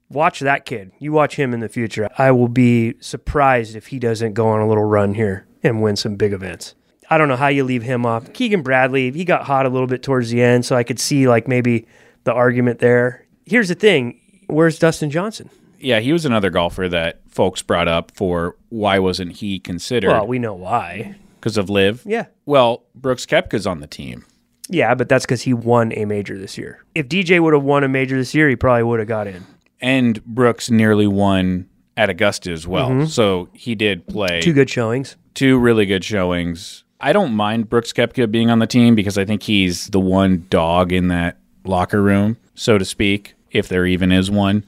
Watch 0.09 0.41
that 0.41 0.67
kid. 0.67 0.93
You 0.99 1.13
watch 1.13 1.37
him 1.37 1.55
in 1.55 1.61
the 1.61 1.69
future. 1.71 2.09
I 2.19 2.33
will 2.33 2.49
be 2.49 2.95
surprised 3.01 3.75
if 3.77 3.87
he 3.89 3.99
doesn't 3.99 4.35
go 4.35 4.49
on 4.49 4.61
a 4.61 4.69
little 4.69 4.85
run 4.85 5.15
here 5.15 5.47
and 5.63 5.81
win 5.83 5.97
some 5.97 6.17
big 6.17 6.33
events. 6.35 6.75
I 7.09 7.17
don't 7.19 7.29
know 7.29 7.37
how 7.37 7.49
you 7.49 7.65
leave 7.65 7.83
him 7.83 8.05
off. 8.05 8.33
Keegan 8.33 8.63
Bradley, 8.63 9.11
he 9.11 9.25
got 9.25 9.45
hot 9.45 9.65
a 9.67 9.69
little 9.71 9.87
bit 9.87 10.03
towards 10.03 10.31
the 10.31 10.43
end, 10.43 10.65
so 10.67 10.77
I 10.77 10.83
could 10.83 10.99
see 10.99 11.29
like 11.29 11.49
maybe 11.49 11.87
the 12.25 12.33
argument 12.33 12.79
there. 12.79 13.27
Here's 13.47 13.69
the 13.69 13.75
thing 13.75 14.21
where's 14.49 14.79
Dustin 14.79 15.11
Johnson? 15.11 15.49
Yeah, 15.79 16.01
he 16.01 16.13
was 16.13 16.25
another 16.25 16.51
golfer 16.51 16.89
that 16.89 17.21
folks 17.29 17.63
brought 17.63 17.89
up 17.89 18.13
for 18.15 18.57
why 18.69 18.99
wasn't 18.99 19.33
he 19.33 19.59
considered 19.59 20.09
Well, 20.11 20.27
we 20.27 20.39
know 20.39 20.55
why. 20.55 21.17
because 21.41 21.57
of 21.57 21.69
LIV. 21.71 22.03
Yeah. 22.05 22.27
Well, 22.47 22.85
Brooks 22.95 23.27
Koepka's 23.27 23.67
on 23.67 23.81
the 23.81 23.87
team. 23.87 24.25
Yeah, 24.73 24.95
but 24.95 25.09
that's 25.09 25.25
because 25.27 25.43
he 25.43 25.53
won 25.55 25.93
a 25.93 26.05
major 26.07 26.39
this 26.39 26.57
year. 26.57 26.83
If 26.95 27.09
DJ 27.09 27.41
would 27.41 27.53
have 27.53 27.63
won 27.63 27.85
a 27.85 27.89
major 27.89 28.17
this 28.17 28.35
year, 28.35 28.49
he 28.49 28.57
probably 28.57 28.83
would 28.83 28.99
have 29.01 29.09
got 29.09 29.27
in. 29.27 29.45
And 29.81 30.25
Brooks 30.25 30.71
nearly 30.71 31.07
won 31.07 31.69
at 31.97 32.09
Augusta 32.09 32.51
as 32.51 32.67
well. 32.67 32.89
Mm-hmm. 32.89 33.07
So 33.07 33.49
he 33.53 33.75
did 33.75 34.07
play 34.07 34.41
Two 34.41 34.53
good 34.55 34.71
showings. 34.71 35.17
two 35.35 35.59
really 35.59 35.85
good 35.87 36.05
showings. 36.05 36.85
I 37.01 37.13
don't 37.13 37.35
mind 37.35 37.69
Brooks 37.69 37.93
Koepka 37.93 38.31
being 38.31 38.49
on 38.49 38.61
the 38.61 38.67
team 38.67 38.95
because 38.95 39.19
I 39.19 39.25
think 39.25 39.43
he's 39.43 39.89
the 39.89 40.01
one 40.01 40.47
dog 40.49 40.93
in 40.93 41.09
that 41.09 41.37
locker 41.65 42.01
room, 42.01 42.37
so 42.55 42.79
to 42.79 42.85
speak, 42.85 43.35
if 43.51 43.69
there 43.69 43.85
even 43.87 44.11
is 44.13 44.31
one. 44.31 44.65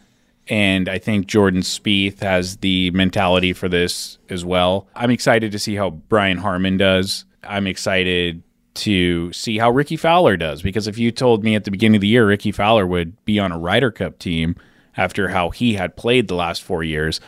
And 0.48 0.88
I 0.88 0.98
think 0.98 1.26
Jordan 1.26 1.62
Spieth 1.62 2.20
has 2.20 2.58
the 2.58 2.90
mentality 2.90 3.52
for 3.54 3.68
this 3.68 4.18
as 4.28 4.44
well. 4.44 4.86
I'm 4.94 5.10
excited 5.10 5.52
to 5.52 5.58
see 5.58 5.76
how 5.76 5.90
Brian 5.90 6.36
Harman 6.38 6.76
does. 6.76 7.24
I'm 7.44 7.66
excited 7.66 8.42
to 8.74 9.32
see 9.32 9.58
how 9.58 9.70
Rickie 9.70 9.96
Fowler 9.96 10.36
does 10.36 10.62
because 10.62 10.86
if 10.86 10.98
you 10.98 11.10
told 11.10 11.44
me 11.44 11.54
at 11.54 11.64
the 11.64 11.70
beginning 11.70 11.96
of 11.96 12.00
the 12.00 12.08
year 12.08 12.26
Rickie 12.26 12.52
Fowler 12.52 12.86
would 12.86 13.24
be 13.24 13.38
on 13.38 13.52
a 13.52 13.58
Ryder 13.58 13.90
Cup 13.90 14.18
team 14.18 14.56
after 14.96 15.28
how 15.28 15.50
he 15.50 15.74
had 15.74 15.96
played 15.96 16.28
the 16.28 16.34
last 16.34 16.62
four 16.62 16.82
years, 16.82 17.20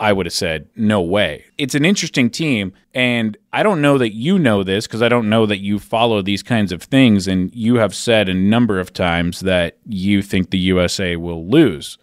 I 0.00 0.12
would 0.12 0.26
have 0.26 0.32
said, 0.32 0.68
no 0.74 1.02
way. 1.02 1.44
It's 1.58 1.74
an 1.74 1.84
interesting 1.84 2.30
team. 2.30 2.72
And 2.94 3.36
I 3.52 3.62
don't 3.62 3.82
know 3.82 3.98
that 3.98 4.14
you 4.14 4.38
know 4.38 4.62
this 4.62 4.86
because 4.86 5.02
I 5.02 5.10
don't 5.10 5.28
know 5.28 5.44
that 5.46 5.58
you 5.58 5.78
follow 5.78 6.22
these 6.22 6.42
kinds 6.42 6.72
of 6.72 6.82
things. 6.82 7.28
And 7.28 7.54
you 7.54 7.76
have 7.76 7.94
said 7.94 8.28
a 8.28 8.34
number 8.34 8.80
of 8.80 8.92
times 8.92 9.40
that 9.40 9.76
you 9.86 10.22
think 10.22 10.50
the 10.50 10.58
USA 10.58 11.16
will 11.16 11.46
lose. 11.46 11.98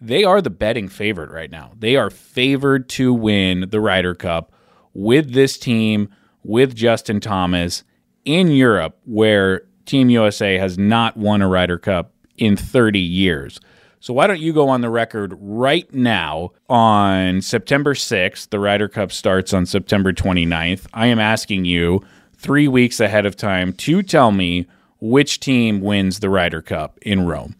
They 0.00 0.24
are 0.24 0.42
the 0.42 0.50
betting 0.50 0.88
favorite 0.88 1.30
right 1.30 1.50
now. 1.50 1.72
They 1.78 1.96
are 1.96 2.10
favored 2.10 2.88
to 2.90 3.14
win 3.14 3.70
the 3.70 3.80
Ryder 3.80 4.14
Cup 4.14 4.52
with 4.92 5.32
this 5.32 5.56
team, 5.56 6.10
with 6.42 6.74
Justin 6.74 7.20
Thomas 7.20 7.82
in 8.24 8.48
Europe, 8.48 8.98
where 9.04 9.62
Team 9.86 10.10
USA 10.10 10.58
has 10.58 10.78
not 10.78 11.16
won 11.16 11.42
a 11.42 11.48
Ryder 11.48 11.78
Cup 11.78 12.12
in 12.36 12.56
30 12.56 12.98
years. 12.98 13.60
So 14.00 14.12
why 14.12 14.26
don't 14.26 14.40
you 14.40 14.52
go 14.52 14.68
on 14.68 14.80
the 14.80 14.90
record 14.90 15.34
right 15.38 15.92
now 15.94 16.50
on 16.68 17.40
September 17.40 17.94
6th? 17.94 18.50
The 18.50 18.58
Ryder 18.58 18.88
Cup 18.88 19.12
starts 19.12 19.52
on 19.52 19.64
September 19.64 20.12
29th. 20.12 20.86
I 20.92 21.06
am 21.06 21.20
asking 21.20 21.66
you 21.66 22.02
three 22.36 22.66
weeks 22.66 22.98
ahead 22.98 23.26
of 23.26 23.36
time 23.36 23.72
to 23.74 24.02
tell 24.02 24.32
me 24.32 24.66
which 25.00 25.38
team 25.38 25.80
wins 25.80 26.18
the 26.18 26.30
Ryder 26.30 26.62
Cup 26.62 26.98
in 27.02 27.26
Rome. 27.26 27.54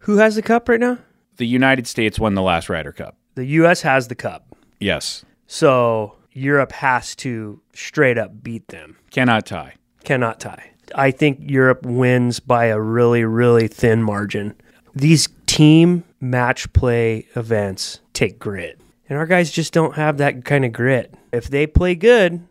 Who 0.00 0.16
has 0.16 0.34
the 0.34 0.42
cup 0.42 0.68
right 0.68 0.80
now? 0.80 0.98
The 1.36 1.46
United 1.46 1.86
States 1.86 2.18
won 2.18 2.34
the 2.34 2.42
last 2.42 2.68
Ryder 2.68 2.92
Cup. 2.92 3.16
The 3.34 3.44
U.S. 3.46 3.82
has 3.82 4.08
the 4.08 4.14
cup. 4.14 4.56
Yes. 4.80 5.24
So 5.46 6.16
Europe 6.32 6.72
has 6.72 7.14
to 7.16 7.60
straight 7.74 8.18
up 8.18 8.42
beat 8.42 8.68
them. 8.68 8.96
Cannot 9.10 9.46
tie. 9.46 9.74
Cannot 10.04 10.40
tie. 10.40 10.70
I 10.94 11.10
think 11.10 11.38
Europe 11.40 11.86
wins 11.86 12.40
by 12.40 12.66
a 12.66 12.80
really, 12.80 13.24
really 13.24 13.68
thin 13.68 14.02
margin. 14.02 14.54
These 14.94 15.28
team 15.46 16.04
match 16.20 16.72
play 16.72 17.26
events 17.34 18.00
take 18.12 18.38
grit. 18.38 18.80
And 19.08 19.18
our 19.18 19.26
guys 19.26 19.50
just 19.50 19.72
don't 19.72 19.96
have 19.96 20.18
that 20.18 20.44
kind 20.44 20.64
of 20.64 20.72
grit. 20.72 21.14
If 21.32 21.48
they 21.48 21.66
play 21.66 21.94
good, 21.94 22.46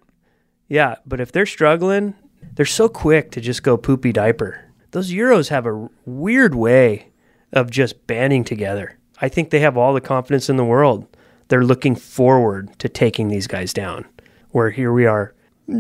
yeah, 0.68 0.96
but 1.06 1.20
if 1.20 1.32
they're 1.32 1.46
struggling, 1.46 2.16
they're 2.54 2.66
so 2.66 2.88
quick 2.90 3.32
to 3.32 3.42
just 3.42 3.64
go 3.64 3.78
poopy 3.78 4.12
diaper. 4.12 4.66
Those 4.92 5.12
Euros 5.12 5.50
have 5.50 5.66
a 5.66 5.90
weird 6.06 6.56
way 6.56 7.08
of 7.54 7.70
just 7.70 8.08
banding 8.08 8.44
together. 8.44 8.98
I 9.20 9.30
think 9.30 9.50
they 9.50 9.60
have 9.60 9.78
all 9.78 9.94
the 9.94 10.02
confidence 10.02 10.50
in 10.50 10.58
the 10.58 10.66
world. 10.66 11.08
They're 11.48 11.64
looking 11.64 11.96
forward 11.96 12.78
to 12.80 12.90
taking 12.90 13.28
these 13.28 13.48
guys 13.48 13.74
down. 13.74 14.06
Where 14.52 14.70
here 14.70 14.92
we 14.92 15.06
are, 15.06 15.34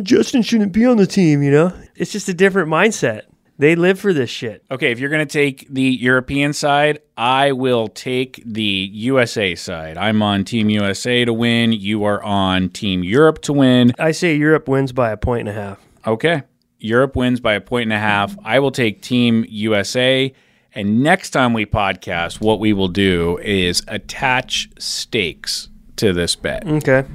Justin 0.03 0.41
shouldn't 0.41 0.71
be 0.71 0.85
on 0.85 0.97
the 0.97 1.07
team, 1.07 1.43
you 1.43 1.51
know? 1.51 1.73
It's 1.95 2.11
just 2.11 2.29
a 2.29 2.33
different 2.33 2.69
mindset. 2.69 3.23
They 3.57 3.75
live 3.75 3.99
for 3.99 4.11
this 4.11 4.29
shit. 4.29 4.63
Okay, 4.71 4.91
if 4.91 4.99
you're 4.99 5.11
going 5.11 5.27
to 5.27 5.31
take 5.31 5.67
the 5.69 5.83
European 5.83 6.51
side, 6.51 6.99
I 7.15 7.51
will 7.51 7.87
take 7.89 8.41
the 8.43 8.89
USA 8.91 9.53
side. 9.53 9.97
I'm 9.97 10.23
on 10.23 10.45
Team 10.45 10.69
USA 10.71 11.25
to 11.25 11.33
win. 11.33 11.71
You 11.71 12.03
are 12.05 12.23
on 12.23 12.69
Team 12.69 13.03
Europe 13.03 13.41
to 13.43 13.53
win. 13.53 13.93
I 13.99 14.13
say 14.13 14.35
Europe 14.35 14.67
wins 14.67 14.91
by 14.91 15.11
a 15.11 15.17
point 15.17 15.41
and 15.41 15.49
a 15.49 15.53
half. 15.53 15.79
Okay. 16.07 16.41
Europe 16.79 17.15
wins 17.15 17.39
by 17.39 17.53
a 17.53 17.61
point 17.61 17.83
and 17.83 17.93
a 17.93 17.99
half. 17.99 18.35
I 18.43 18.57
will 18.57 18.71
take 18.71 19.03
Team 19.03 19.45
USA. 19.47 20.33
And 20.73 21.03
next 21.03 21.29
time 21.29 21.53
we 21.53 21.67
podcast, 21.67 22.41
what 22.41 22.59
we 22.59 22.73
will 22.73 22.87
do 22.87 23.37
is 23.43 23.83
attach 23.87 24.69
stakes 24.79 25.69
to 25.97 26.13
this 26.13 26.35
bet. 26.35 26.65
Okay. 26.65 27.05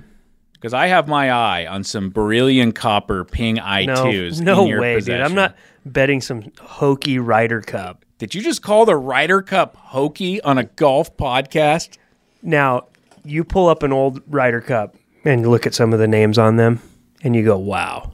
Because 0.67 0.75
I 0.75 0.89
have 0.89 1.07
my 1.07 1.31
eye 1.31 1.65
on 1.65 1.85
some 1.85 2.11
beryllium 2.11 2.73
copper 2.73 3.23
ping 3.25 3.55
No, 3.55 3.63
I2s 3.63 4.41
no 4.41 4.67
your 4.67 4.81
way, 4.81 4.97
possession. 4.97 5.21
dude. 5.21 5.25
I'm 5.31 5.35
not 5.37 5.55
betting 5.85 6.21
some 6.21 6.51
hokey 6.61 7.21
Ryder 7.21 7.61
Cup. 7.61 8.05
Did 8.19 8.35
you 8.35 8.43
just 8.43 8.63
call 8.63 8.85
the 8.85 8.97
Ryder 8.97 9.43
Cup 9.43 9.77
hokey 9.77 10.41
on 10.43 10.59
a 10.59 10.65
golf 10.65 11.17
podcast? 11.17 11.99
Now, 12.43 12.89
you 13.25 13.45
pull 13.45 13.69
up 13.69 13.85
an 13.85 13.93
old 13.93 14.21
Ryder 14.27 14.61
Cup 14.61 14.97
and 15.25 15.43
you 15.43 15.51
look 15.51 15.69
at 15.69 15.75
some 15.75 15.93
of 15.93 16.01
the 16.01 16.09
names 16.09 16.37
on 16.37 16.57
them 16.57 16.81
and 17.23 17.37
you 17.37 17.45
go, 17.45 17.57
wow. 17.57 18.11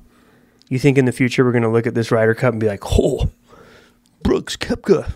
You 0.68 0.78
think 0.78 0.98
in 0.98 1.06
the 1.06 1.12
future 1.12 1.46
we're 1.46 1.52
going 1.52 1.62
to 1.62 1.70
look 1.70 1.86
at 1.86 1.94
this 1.94 2.10
Ryder 2.10 2.34
Cup 2.34 2.52
and 2.52 2.60
be 2.60 2.66
like, 2.68 2.82
oh, 2.84 3.30
Brooks 4.22 4.58
Koepka, 4.58 5.10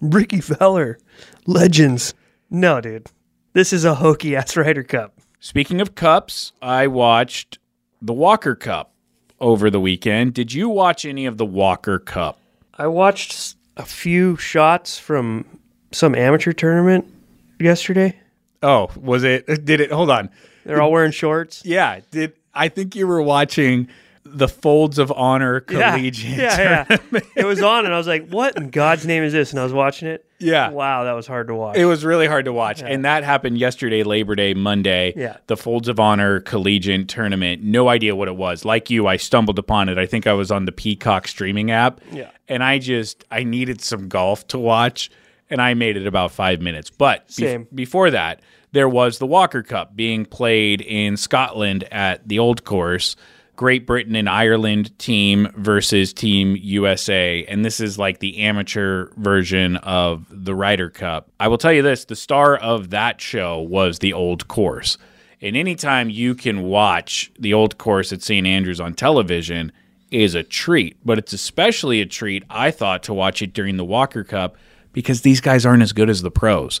Rickie 0.00 0.40
Fowler, 0.40 0.98
legends. 1.46 2.14
No, 2.48 2.80
dude. 2.80 3.06
This 3.52 3.74
is 3.74 3.84
a 3.84 3.96
hokey 3.96 4.34
ass 4.34 4.56
Ryder 4.56 4.84
Cup. 4.84 5.19
Speaking 5.42 5.80
of 5.80 5.94
cups, 5.94 6.52
I 6.60 6.86
watched 6.86 7.58
the 8.02 8.12
Walker 8.12 8.54
Cup 8.54 8.92
over 9.40 9.70
the 9.70 9.80
weekend. 9.80 10.34
Did 10.34 10.52
you 10.52 10.68
watch 10.68 11.06
any 11.06 11.24
of 11.24 11.38
the 11.38 11.46
Walker 11.46 11.98
Cup? 11.98 12.38
I 12.74 12.88
watched 12.88 13.54
a 13.78 13.86
few 13.86 14.36
shots 14.36 14.98
from 14.98 15.46
some 15.92 16.14
amateur 16.14 16.52
tournament 16.52 17.10
yesterday. 17.58 18.20
Oh, 18.62 18.90
was 18.94 19.24
it? 19.24 19.46
Did 19.64 19.80
it? 19.80 19.90
Hold 19.90 20.10
on. 20.10 20.28
They're 20.66 20.82
all 20.82 20.92
wearing 20.92 21.10
shorts. 21.10 21.64
Yeah. 21.64 22.00
Did 22.10 22.34
I 22.52 22.68
think 22.68 22.94
you 22.94 23.06
were 23.06 23.22
watching 23.22 23.88
the 24.36 24.48
Folds 24.48 24.98
of 24.98 25.12
Honor 25.12 25.60
Collegiate? 25.60 26.38
Yeah, 26.38 26.86
yeah. 26.88 27.20
it 27.36 27.44
was 27.44 27.62
on, 27.62 27.84
and 27.84 27.94
I 27.94 27.98
was 27.98 28.06
like, 28.06 28.28
"What 28.28 28.56
in 28.56 28.70
God's 28.70 29.06
name 29.06 29.22
is 29.22 29.32
this?" 29.32 29.50
And 29.50 29.60
I 29.60 29.64
was 29.64 29.72
watching 29.72 30.08
it. 30.08 30.24
Yeah. 30.40 30.70
Wow, 30.70 31.04
that 31.04 31.12
was 31.12 31.26
hard 31.26 31.48
to 31.48 31.54
watch. 31.54 31.76
It 31.76 31.84
was 31.84 32.04
really 32.04 32.26
hard 32.26 32.46
to 32.46 32.52
watch. 32.52 32.82
And 32.82 33.04
that 33.04 33.24
happened 33.24 33.58
yesterday, 33.58 34.02
Labor 34.02 34.34
Day, 34.34 34.54
Monday. 34.54 35.12
Yeah. 35.14 35.36
The 35.46 35.56
Folds 35.56 35.86
of 35.86 36.00
Honor 36.00 36.40
Collegiate 36.40 37.08
Tournament. 37.08 37.62
No 37.62 37.88
idea 37.88 38.16
what 38.16 38.28
it 38.28 38.36
was. 38.36 38.64
Like 38.64 38.90
you, 38.90 39.06
I 39.06 39.16
stumbled 39.16 39.58
upon 39.58 39.88
it. 39.88 39.98
I 39.98 40.06
think 40.06 40.26
I 40.26 40.32
was 40.32 40.50
on 40.50 40.64
the 40.64 40.72
Peacock 40.72 41.28
streaming 41.28 41.70
app. 41.70 42.00
Yeah. 42.10 42.30
And 42.48 42.64
I 42.64 42.78
just, 42.78 43.24
I 43.30 43.44
needed 43.44 43.82
some 43.82 44.08
golf 44.08 44.46
to 44.48 44.58
watch. 44.58 45.10
And 45.50 45.60
I 45.60 45.74
made 45.74 45.96
it 45.96 46.06
about 46.06 46.30
five 46.30 46.60
minutes. 46.60 46.90
But 46.90 47.30
Same. 47.30 47.66
before 47.74 48.10
that, 48.10 48.40
there 48.72 48.88
was 48.88 49.18
the 49.18 49.26
Walker 49.26 49.62
Cup 49.62 49.94
being 49.96 50.24
played 50.24 50.80
in 50.80 51.16
Scotland 51.16 51.84
at 51.90 52.26
the 52.26 52.38
Old 52.38 52.64
Course. 52.64 53.16
Great 53.60 53.86
Britain 53.86 54.16
and 54.16 54.26
Ireland 54.26 54.98
team 54.98 55.46
versus 55.54 56.14
Team 56.14 56.56
USA. 56.58 57.44
And 57.44 57.62
this 57.62 57.78
is 57.78 57.98
like 57.98 58.18
the 58.18 58.38
amateur 58.38 59.10
version 59.18 59.76
of 59.76 60.24
the 60.30 60.54
Ryder 60.54 60.88
Cup. 60.88 61.30
I 61.38 61.48
will 61.48 61.58
tell 61.58 61.70
you 61.70 61.82
this 61.82 62.06
the 62.06 62.16
star 62.16 62.56
of 62.56 62.88
that 62.88 63.20
show 63.20 63.60
was 63.60 63.98
the 63.98 64.14
old 64.14 64.48
course. 64.48 64.96
And 65.42 65.58
anytime 65.58 66.08
you 66.08 66.34
can 66.34 66.62
watch 66.62 67.30
the 67.38 67.52
old 67.52 67.76
course 67.76 68.14
at 68.14 68.22
St. 68.22 68.46
Andrews 68.46 68.80
on 68.80 68.94
television 68.94 69.72
is 70.10 70.34
a 70.34 70.42
treat. 70.42 70.96
But 71.04 71.18
it's 71.18 71.34
especially 71.34 72.00
a 72.00 72.06
treat, 72.06 72.44
I 72.48 72.70
thought, 72.70 73.02
to 73.02 73.12
watch 73.12 73.42
it 73.42 73.52
during 73.52 73.76
the 73.76 73.84
Walker 73.84 74.24
Cup 74.24 74.56
because 74.94 75.20
these 75.20 75.42
guys 75.42 75.66
aren't 75.66 75.82
as 75.82 75.92
good 75.92 76.08
as 76.08 76.22
the 76.22 76.30
pros. 76.30 76.80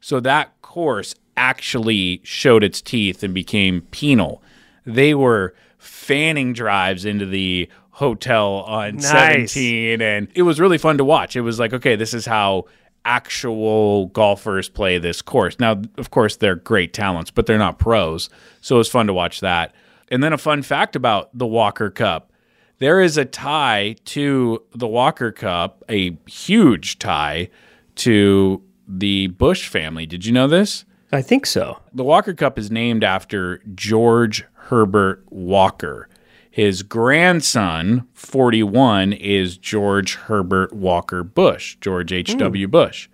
So 0.00 0.20
that 0.20 0.52
course 0.62 1.16
actually 1.36 2.20
showed 2.22 2.62
its 2.62 2.80
teeth 2.80 3.24
and 3.24 3.34
became 3.34 3.80
penal. 3.90 4.40
They 4.86 5.14
were 5.14 5.52
fanning 5.82 6.52
drives 6.52 7.04
into 7.04 7.26
the 7.26 7.68
hotel 7.90 8.64
on 8.66 8.96
Nice. 8.96 9.52
17 9.52 10.00
and 10.00 10.28
it 10.34 10.42
was 10.42 10.58
really 10.58 10.78
fun 10.78 10.98
to 10.98 11.04
watch. 11.04 11.36
It 11.36 11.42
was 11.42 11.58
like, 11.58 11.72
okay, 11.72 11.96
this 11.96 12.14
is 12.14 12.24
how 12.24 12.64
actual 13.04 14.06
golfers 14.06 14.68
play 14.68 14.98
this 14.98 15.20
course. 15.20 15.58
Now, 15.58 15.82
of 15.98 16.10
course, 16.10 16.36
they're 16.36 16.54
great 16.54 16.92
talents, 16.92 17.30
but 17.30 17.46
they're 17.46 17.58
not 17.58 17.78
pros. 17.78 18.30
So 18.60 18.76
it 18.76 18.78
was 18.78 18.88
fun 18.88 19.06
to 19.08 19.12
watch 19.12 19.40
that. 19.40 19.74
And 20.08 20.22
then 20.22 20.32
a 20.32 20.38
fun 20.38 20.62
fact 20.62 20.94
about 20.96 21.36
the 21.36 21.46
Walker 21.46 21.90
Cup. 21.90 22.32
There 22.78 23.00
is 23.00 23.16
a 23.16 23.24
tie 23.24 23.96
to 24.06 24.62
the 24.74 24.88
Walker 24.88 25.32
Cup, 25.32 25.84
a 25.88 26.16
huge 26.26 26.98
tie 26.98 27.48
to 27.96 28.62
the 28.88 29.28
Bush 29.28 29.68
family. 29.68 30.06
Did 30.06 30.24
you 30.24 30.32
know 30.32 30.48
this? 30.48 30.84
I 31.12 31.22
think 31.22 31.46
so. 31.46 31.78
The 31.92 32.04
Walker 32.04 32.34
Cup 32.34 32.58
is 32.58 32.70
named 32.70 33.04
after 33.04 33.62
George 33.74 34.44
Herbert 34.72 35.22
Walker. 35.28 36.08
His 36.50 36.82
grandson, 36.82 38.08
41, 38.14 39.12
is 39.12 39.58
George 39.58 40.14
Herbert 40.14 40.72
Walker 40.72 41.22
Bush, 41.22 41.76
George 41.82 42.10
H.W. 42.10 42.66
Hmm. 42.66 42.70
Bush. 42.70 43.10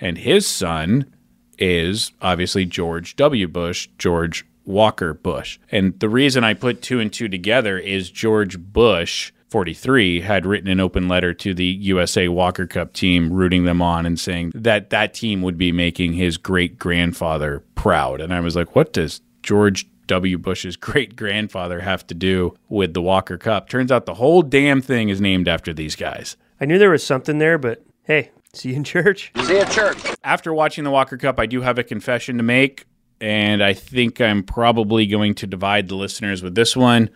And 0.00 0.16
his 0.16 0.46
son 0.46 1.14
is 1.58 2.12
obviously 2.22 2.64
George 2.64 3.14
W. 3.16 3.46
Bush, 3.46 3.90
George 3.98 4.46
Walker 4.64 5.12
Bush. 5.12 5.58
And 5.70 6.00
the 6.00 6.08
reason 6.08 6.44
I 6.44 6.54
put 6.54 6.80
two 6.80 6.98
and 6.98 7.12
two 7.12 7.28
together 7.28 7.76
is 7.76 8.10
George 8.10 8.58
Bush, 8.58 9.32
43, 9.50 10.22
had 10.22 10.46
written 10.46 10.70
an 10.70 10.80
open 10.80 11.08
letter 11.08 11.34
to 11.34 11.52
the 11.52 11.66
USA 11.66 12.28
Walker 12.28 12.66
Cup 12.66 12.94
team, 12.94 13.30
rooting 13.30 13.66
them 13.66 13.82
on 13.82 14.06
and 14.06 14.18
saying 14.18 14.52
that 14.54 14.88
that 14.88 15.12
team 15.12 15.42
would 15.42 15.58
be 15.58 15.72
making 15.72 16.14
his 16.14 16.38
great 16.38 16.78
grandfather 16.78 17.62
proud. 17.74 18.22
And 18.22 18.32
I 18.32 18.40
was 18.40 18.56
like, 18.56 18.74
what 18.74 18.94
does 18.94 19.20
George 19.42 19.86
W. 20.06 20.38
Bush's 20.38 20.76
great 20.76 21.16
grandfather 21.16 21.80
have 21.80 22.06
to 22.08 22.14
do 22.14 22.54
with 22.68 22.94
the 22.94 23.02
Walker 23.02 23.38
Cup? 23.38 23.68
Turns 23.68 23.90
out 23.92 24.06
the 24.06 24.14
whole 24.14 24.42
damn 24.42 24.80
thing 24.80 25.08
is 25.08 25.20
named 25.20 25.48
after 25.48 25.72
these 25.72 25.96
guys. 25.96 26.36
I 26.60 26.64
knew 26.64 26.78
there 26.78 26.90
was 26.90 27.04
something 27.04 27.38
there, 27.38 27.58
but 27.58 27.84
hey, 28.04 28.30
see 28.52 28.70
you 28.70 28.76
in 28.76 28.84
church. 28.84 29.32
See 29.44 29.54
you 29.54 29.62
in 29.62 29.68
church. 29.70 29.98
After 30.24 30.52
watching 30.54 30.84
the 30.84 30.90
Walker 30.90 31.16
Cup, 31.16 31.38
I 31.38 31.46
do 31.46 31.60
have 31.60 31.78
a 31.78 31.84
confession 31.84 32.36
to 32.38 32.42
make, 32.42 32.86
and 33.20 33.62
I 33.62 33.74
think 33.74 34.20
I'm 34.20 34.42
probably 34.42 35.06
going 35.06 35.34
to 35.36 35.46
divide 35.46 35.88
the 35.88 35.96
listeners 35.96 36.42
with 36.42 36.54
this 36.54 36.76
one. 36.76 37.10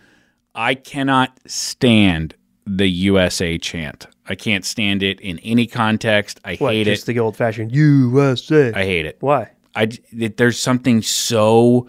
I 0.54 0.74
cannot 0.74 1.38
stand 1.46 2.34
the 2.66 2.88
USA 2.88 3.56
chant. 3.58 4.06
I 4.28 4.34
can't 4.34 4.64
stand 4.64 5.02
it 5.02 5.20
in 5.20 5.38
any 5.40 5.66
context. 5.66 6.38
I 6.44 6.56
What, 6.56 6.72
hate 6.74 6.84
just 6.84 7.08
it. 7.08 7.14
the 7.14 7.20
old 7.20 7.36
fashioned 7.36 7.72
USA. 7.74 8.72
I 8.72 8.84
hate 8.84 9.06
it. 9.06 9.16
Why? 9.20 9.50
I 9.74 9.88
it, 10.16 10.36
there's 10.36 10.58
something 10.58 11.00
so 11.02 11.88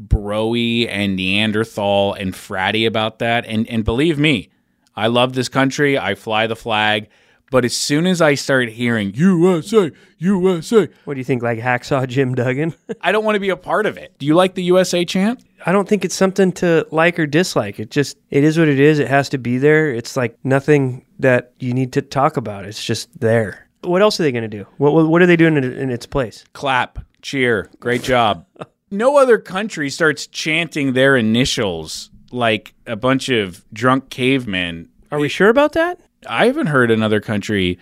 broy 0.00 0.86
and 0.88 1.16
Neanderthal 1.16 2.14
and 2.14 2.34
fratty 2.34 2.86
about 2.86 3.18
that. 3.20 3.44
And 3.46 3.68
and 3.68 3.84
believe 3.84 4.18
me, 4.18 4.50
I 4.96 5.08
love 5.08 5.34
this 5.34 5.48
country. 5.48 5.98
I 5.98 6.14
fly 6.14 6.46
the 6.46 6.56
flag. 6.56 7.08
But 7.50 7.64
as 7.64 7.76
soon 7.76 8.06
as 8.06 8.20
I 8.20 8.34
start 8.34 8.68
hearing 8.70 9.12
USA, 9.14 9.92
USA, 10.18 10.88
What 11.04 11.14
do 11.14 11.20
you 11.20 11.24
think, 11.24 11.42
like 11.42 11.60
Hacksaw 11.60 12.08
Jim 12.08 12.34
Duggan? 12.34 12.74
I 13.00 13.12
don't 13.12 13.24
want 13.24 13.36
to 13.36 13.40
be 13.40 13.50
a 13.50 13.56
part 13.56 13.86
of 13.86 13.96
it. 13.96 14.12
Do 14.18 14.26
you 14.26 14.34
like 14.34 14.54
the 14.54 14.62
USA 14.64 15.04
chant? 15.04 15.44
I 15.64 15.70
don't 15.70 15.88
think 15.88 16.04
it's 16.04 16.14
something 16.14 16.50
to 16.52 16.86
like 16.90 17.18
or 17.18 17.26
dislike. 17.26 17.78
It 17.78 17.90
just, 17.90 18.16
it 18.30 18.42
is 18.44 18.58
what 18.58 18.68
it 18.68 18.80
is. 18.80 18.98
It 18.98 19.08
has 19.08 19.28
to 19.28 19.38
be 19.38 19.58
there. 19.58 19.90
It's 19.90 20.16
like 20.16 20.36
nothing 20.42 21.06
that 21.20 21.52
you 21.60 21.72
need 21.74 21.92
to 21.92 22.02
talk 22.02 22.36
about. 22.36 22.64
It's 22.64 22.82
just 22.82 23.20
there. 23.20 23.68
What 23.82 24.02
else 24.02 24.18
are 24.18 24.24
they 24.24 24.32
going 24.32 24.50
to 24.50 24.56
do? 24.56 24.66
What, 24.78 24.92
what, 25.08 25.22
are 25.22 25.26
they 25.26 25.36
doing 25.36 25.56
in, 25.56 25.64
in 25.64 25.90
its 25.90 26.06
place? 26.06 26.44
Clap, 26.54 26.98
cheer, 27.22 27.70
great 27.78 28.02
job. 28.02 28.46
no 28.90 29.16
other 29.16 29.38
country 29.38 29.90
starts 29.90 30.26
chanting 30.26 30.92
their 30.92 31.16
initials 31.16 32.10
like 32.30 32.74
a 32.86 32.96
bunch 32.96 33.28
of 33.28 33.64
drunk 33.72 34.10
cavemen. 34.10 34.88
Are 35.10 35.18
we 35.18 35.28
sure 35.28 35.48
about 35.48 35.72
that? 35.72 36.00
I 36.28 36.46
haven't 36.46 36.66
heard 36.66 36.90
another 36.90 37.20
country 37.20 37.78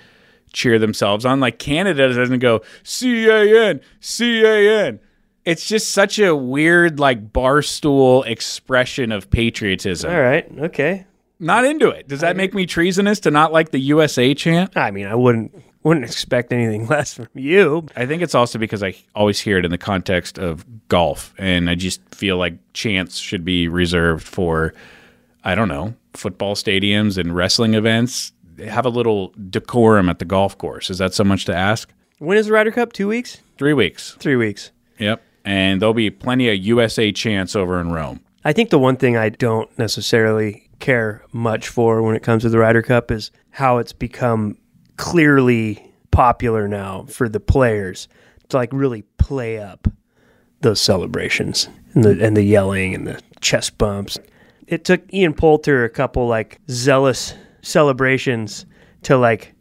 cheer 0.52 0.78
themselves 0.78 1.24
on. 1.24 1.40
Like 1.40 1.58
Canada 1.58 2.12
doesn't 2.12 2.40
go 2.40 2.60
C 2.82 3.28
A 3.28 3.68
N 3.70 3.80
C 4.00 4.44
A 4.44 4.86
N. 4.86 5.00
It's 5.44 5.66
just 5.66 5.90
such 5.90 6.18
a 6.18 6.36
weird, 6.36 7.00
like 7.00 7.32
barstool 7.32 8.24
expression 8.26 9.10
of 9.10 9.30
patriotism. 9.30 10.12
All 10.12 10.20
right. 10.20 10.46
Okay. 10.58 11.06
Not 11.40 11.64
into 11.64 11.88
it. 11.88 12.06
Does 12.06 12.20
that 12.20 12.36
make 12.36 12.54
me 12.54 12.66
treasonous 12.66 13.18
to 13.20 13.32
not 13.32 13.52
like 13.52 13.70
the 13.70 13.80
USA 13.80 14.34
chant? 14.34 14.76
I 14.76 14.92
mean, 14.92 15.06
I 15.08 15.16
wouldn't 15.16 15.52
wouldn't 15.82 16.04
expect 16.04 16.52
anything 16.52 16.86
less 16.88 17.14
from 17.14 17.28
you. 17.34 17.86
I 17.96 18.06
think 18.06 18.22
it's 18.22 18.34
also 18.34 18.58
because 18.58 18.82
I 18.82 18.94
always 19.14 19.40
hear 19.40 19.58
it 19.58 19.64
in 19.64 19.70
the 19.70 19.78
context 19.78 20.38
of 20.38 20.64
golf, 20.88 21.34
and 21.38 21.68
I 21.68 21.74
just 21.74 22.00
feel 22.14 22.36
like 22.36 22.54
chance 22.72 23.18
should 23.18 23.44
be 23.44 23.68
reserved 23.68 24.26
for, 24.26 24.74
I 25.44 25.54
don't 25.54 25.68
know, 25.68 25.94
football 26.14 26.54
stadiums 26.54 27.18
and 27.18 27.34
wrestling 27.34 27.74
events. 27.74 28.32
Have 28.58 28.84
a 28.84 28.90
little 28.90 29.32
decorum 29.50 30.08
at 30.08 30.18
the 30.18 30.24
golf 30.24 30.58
course. 30.58 30.90
Is 30.90 30.98
that 30.98 31.14
so 31.14 31.24
much 31.24 31.46
to 31.46 31.54
ask? 31.54 31.92
When 32.18 32.38
is 32.38 32.46
the 32.46 32.52
Ryder 32.52 32.70
Cup? 32.70 32.92
Two 32.92 33.08
weeks? 33.08 33.40
Three 33.58 33.72
weeks. 33.72 34.16
Three 34.20 34.36
weeks. 34.36 34.70
Yep. 34.98 35.22
And 35.44 35.82
there'll 35.82 35.94
be 35.94 36.10
plenty 36.10 36.48
of 36.48 36.56
USA 36.58 37.10
chance 37.10 37.56
over 37.56 37.80
in 37.80 37.90
Rome. 37.90 38.20
I 38.44 38.52
think 38.52 38.70
the 38.70 38.78
one 38.78 38.96
thing 38.96 39.16
I 39.16 39.30
don't 39.30 39.76
necessarily 39.78 40.68
care 40.78 41.24
much 41.32 41.68
for 41.68 42.02
when 42.02 42.14
it 42.14 42.22
comes 42.22 42.42
to 42.42 42.48
the 42.48 42.58
Ryder 42.58 42.82
Cup 42.82 43.10
is 43.10 43.30
how 43.50 43.78
it's 43.78 43.92
become 43.92 44.58
clearly 44.96 45.92
popular 46.10 46.68
now 46.68 47.04
for 47.08 47.28
the 47.28 47.40
players 47.40 48.08
to 48.48 48.56
like 48.56 48.70
really 48.72 49.02
play 49.18 49.58
up 49.58 49.88
those 50.60 50.80
celebrations 50.80 51.68
and 51.94 52.04
the 52.04 52.24
and 52.24 52.36
the 52.36 52.42
yelling 52.42 52.94
and 52.94 53.06
the 53.06 53.20
chest 53.40 53.78
bumps. 53.78 54.18
It 54.66 54.84
took 54.84 55.02
Ian 55.12 55.34
Poulter 55.34 55.84
a 55.84 55.90
couple 55.90 56.28
like 56.28 56.60
zealous 56.70 57.34
celebrations 57.62 58.66
to 59.02 59.16
like 59.16 59.54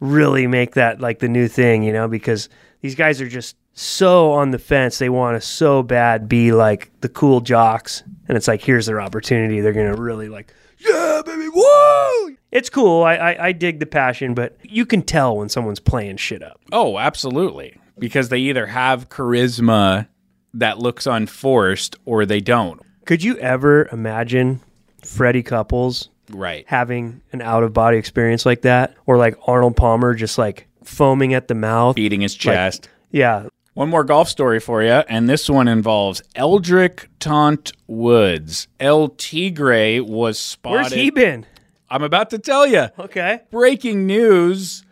really 0.00 0.46
make 0.46 0.74
that 0.74 1.00
like 1.00 1.18
the 1.18 1.28
new 1.28 1.48
thing, 1.48 1.82
you 1.82 1.92
know, 1.92 2.08
because 2.08 2.48
these 2.80 2.94
guys 2.94 3.20
are 3.20 3.28
just 3.28 3.56
so 3.72 4.32
on 4.32 4.50
the 4.50 4.58
fence. 4.58 4.98
They 4.98 5.08
want 5.08 5.40
to 5.40 5.46
so 5.46 5.82
bad 5.82 6.28
be 6.28 6.52
like 6.52 6.90
the 7.00 7.08
cool 7.08 7.40
jocks. 7.40 8.02
And 8.28 8.36
it's 8.36 8.48
like, 8.48 8.62
here's 8.62 8.86
their 8.86 9.00
opportunity. 9.00 9.60
They're 9.60 9.72
going 9.72 9.94
to 9.94 10.00
really 10.00 10.28
like, 10.28 10.52
yeah, 10.78 11.22
baby, 11.24 11.48
whoa. 11.52 12.34
It's 12.50 12.70
cool. 12.70 13.02
I, 13.02 13.14
I, 13.16 13.46
I 13.48 13.52
dig 13.52 13.78
the 13.80 13.86
passion, 13.86 14.34
but 14.34 14.56
you 14.62 14.86
can 14.86 15.02
tell 15.02 15.36
when 15.36 15.48
someone's 15.48 15.80
playing 15.80 16.16
shit 16.16 16.42
up. 16.42 16.60
Oh, 16.72 16.98
absolutely. 16.98 17.78
Because 17.98 18.28
they 18.30 18.38
either 18.38 18.66
have 18.66 19.08
charisma 19.08 20.08
that 20.54 20.78
looks 20.78 21.06
unforced 21.06 21.96
or 22.04 22.24
they 22.24 22.40
don't. 22.40 22.80
Could 23.04 23.22
you 23.22 23.36
ever 23.38 23.88
imagine 23.92 24.60
Freddie 25.04 25.42
Couples 25.42 26.08
Right. 26.30 26.64
having 26.68 27.22
an 27.32 27.42
out 27.42 27.62
of 27.64 27.72
body 27.72 27.96
experience 27.98 28.46
like 28.46 28.62
that? 28.62 28.94
Or 29.06 29.16
like 29.18 29.36
Arnold 29.46 29.76
Palmer 29.76 30.14
just 30.14 30.38
like 30.38 30.68
foaming 30.84 31.34
at 31.34 31.48
the 31.48 31.54
mouth? 31.54 31.96
Beating 31.96 32.20
his 32.22 32.34
chest. 32.34 32.88
Yeah. 33.10 33.48
One 33.78 33.90
more 33.90 34.02
golf 34.02 34.28
story 34.28 34.58
for 34.58 34.82
you, 34.82 34.90
and 34.90 35.28
this 35.28 35.48
one 35.48 35.68
involves 35.68 36.20
Eldrick 36.34 37.06
Tont 37.20 37.70
Woods. 37.86 38.66
El 38.80 39.10
Tigre 39.10 40.00
was 40.00 40.36
spotted. 40.36 40.74
Where's 40.74 40.92
he 40.92 41.10
been? 41.10 41.46
I'm 41.88 42.02
about 42.02 42.30
to 42.30 42.40
tell 42.40 42.66
you. 42.66 42.88
Okay. 42.98 43.42
Breaking 43.52 44.04
news 44.04 44.84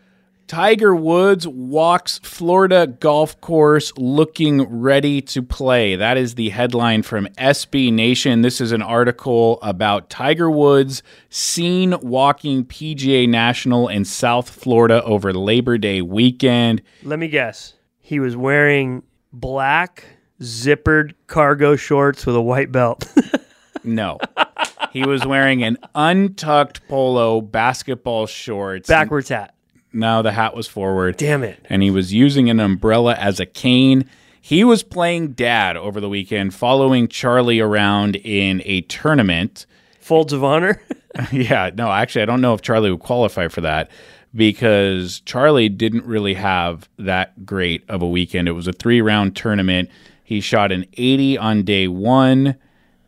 Tiger 0.46 0.94
Woods 0.94 1.49
walks 1.49 2.20
Florida 2.20 2.87
golf 2.87 3.40
course 3.40 3.92
looking 3.96 4.62
ready 4.62 5.20
to 5.20 5.42
play. 5.42 5.96
That 5.96 6.16
is 6.16 6.37
the 6.37 6.51
headline 6.51 7.03
from 7.03 7.27
SB 7.38 7.92
Nation. 7.92 8.42
This 8.42 8.61
is 8.61 8.70
an 8.70 8.83
article 8.83 9.59
about 9.62 10.11
Tiger 10.11 10.49
Woods 10.49 11.03
seen 11.29 11.96
walking 12.03 12.64
PGA 12.64 13.29
National 13.29 13.88
in 13.88 14.05
South 14.05 14.49
Florida 14.49 15.03
over 15.03 15.33
Labor 15.33 15.77
Day 15.77 16.03
weekend. 16.03 16.83
Let 17.03 17.18
me 17.18 17.27
guess. 17.27 17.72
He 18.07 18.21
was 18.21 18.37
wearing 18.37 19.03
black 19.33 20.05
zippered 20.40 21.14
cargo 21.27 21.75
shorts 21.75 22.25
with 22.25 22.37
a 22.37 22.40
white 22.40 22.71
belt. 22.71 23.05
No. 23.85 24.19
he 24.92 25.05
was 25.05 25.25
wearing 25.25 25.62
an 25.62 25.79
untucked 25.95 26.87
polo, 26.88 27.40
basketball 27.40 28.27
shorts. 28.27 28.88
Backwards 28.88 29.29
hat. 29.29 29.55
No, 29.92 30.23
the 30.23 30.33
hat 30.33 30.57
was 30.57 30.66
forward. 30.66 31.16
Damn 31.16 31.45
it. 31.45 31.64
and 31.71 31.83
he 31.85 31.90
was 31.92 32.12
using 32.12 32.51
an 32.51 32.59
umbrella 32.59 33.14
as 33.14 33.38
a 33.38 33.47
cane. 33.47 34.09
He 34.40 34.64
was 34.64 34.83
playing 34.83 35.33
dad 35.33 35.77
over 35.77 36.01
the 36.01 36.09
weekend, 36.09 36.53
following 36.53 37.07
Charlie 37.07 37.61
around 37.61 38.16
in 38.16 38.61
a 38.64 38.81
tournament. 38.83 39.66
Folds 40.01 40.33
of 40.33 40.42
honor. 40.42 40.83
yeah, 41.33 41.71
no, 41.75 41.90
actually, 41.90 42.23
I 42.23 42.27
don't 42.27 42.40
know 42.40 42.55
if 42.55 42.61
Charlie 42.62 42.90
would 42.90 43.01
qualify 43.01 43.47
for 43.49 43.61
that 43.62 43.90
because 44.37 45.20
Charlie 45.20 45.68
didn't 45.68 46.05
really 46.05 46.35
have 46.35 46.88
that 46.99 47.46
great 47.46 47.88
of 47.88 48.03
a 48.03 48.09
weekend. 48.09 48.49
It 48.49 48.53
was 48.53 48.68
a 48.68 48.72
three 48.72 49.01
round 49.01 49.35
tournament. 49.35 49.90
He 50.22 50.40
shot 50.40 50.72
an 50.72 50.85
80 50.94 51.38
on 51.38 51.62
day 51.62 51.88
one 51.88 52.57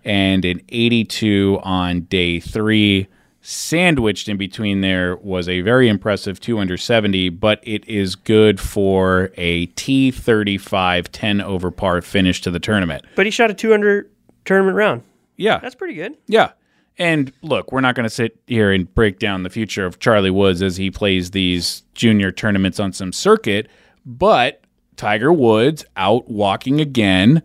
and 0.04 0.44
an 0.44 0.62
82 0.68 1.60
on 1.62 2.02
day 2.02 2.40
three. 2.40 3.08
Sandwiched 3.40 4.28
in 4.28 4.36
between 4.36 4.80
there 4.80 5.16
was 5.16 5.48
a 5.48 5.60
very 5.60 5.88
impressive 5.88 6.38
2 6.38 6.58
under 6.58 6.76
70, 6.76 7.30
but 7.30 7.60
it 7.62 7.86
is 7.88 8.14
good 8.14 8.60
for 8.60 9.30
a 9.36 9.68
T35 9.68 11.06
10 11.10 11.40
over 11.40 11.70
par 11.70 12.02
finish 12.02 12.40
to 12.42 12.50
the 12.50 12.60
tournament. 12.60 13.04
But 13.16 13.26
he 13.26 13.30
shot 13.30 13.50
a 13.50 13.54
200 13.54 14.10
tournament 14.44 14.76
round. 14.76 15.02
Yeah. 15.36 15.58
That's 15.58 15.74
pretty 15.74 15.94
good. 15.94 16.16
Yeah. 16.26 16.50
And 16.98 17.32
look, 17.42 17.70
we're 17.70 17.80
not 17.80 17.94
going 17.94 18.04
to 18.04 18.10
sit 18.10 18.40
here 18.46 18.72
and 18.72 18.92
break 18.92 19.18
down 19.18 19.44
the 19.44 19.50
future 19.50 19.86
of 19.86 20.00
Charlie 20.00 20.30
Woods 20.30 20.62
as 20.62 20.76
he 20.76 20.90
plays 20.90 21.30
these 21.30 21.82
junior 21.94 22.32
tournaments 22.32 22.80
on 22.80 22.92
some 22.92 23.12
circuit, 23.12 23.68
but 24.04 24.62
Tiger 24.96 25.32
Woods 25.32 25.84
out 25.96 26.28
walking 26.28 26.80
again. 26.80 27.42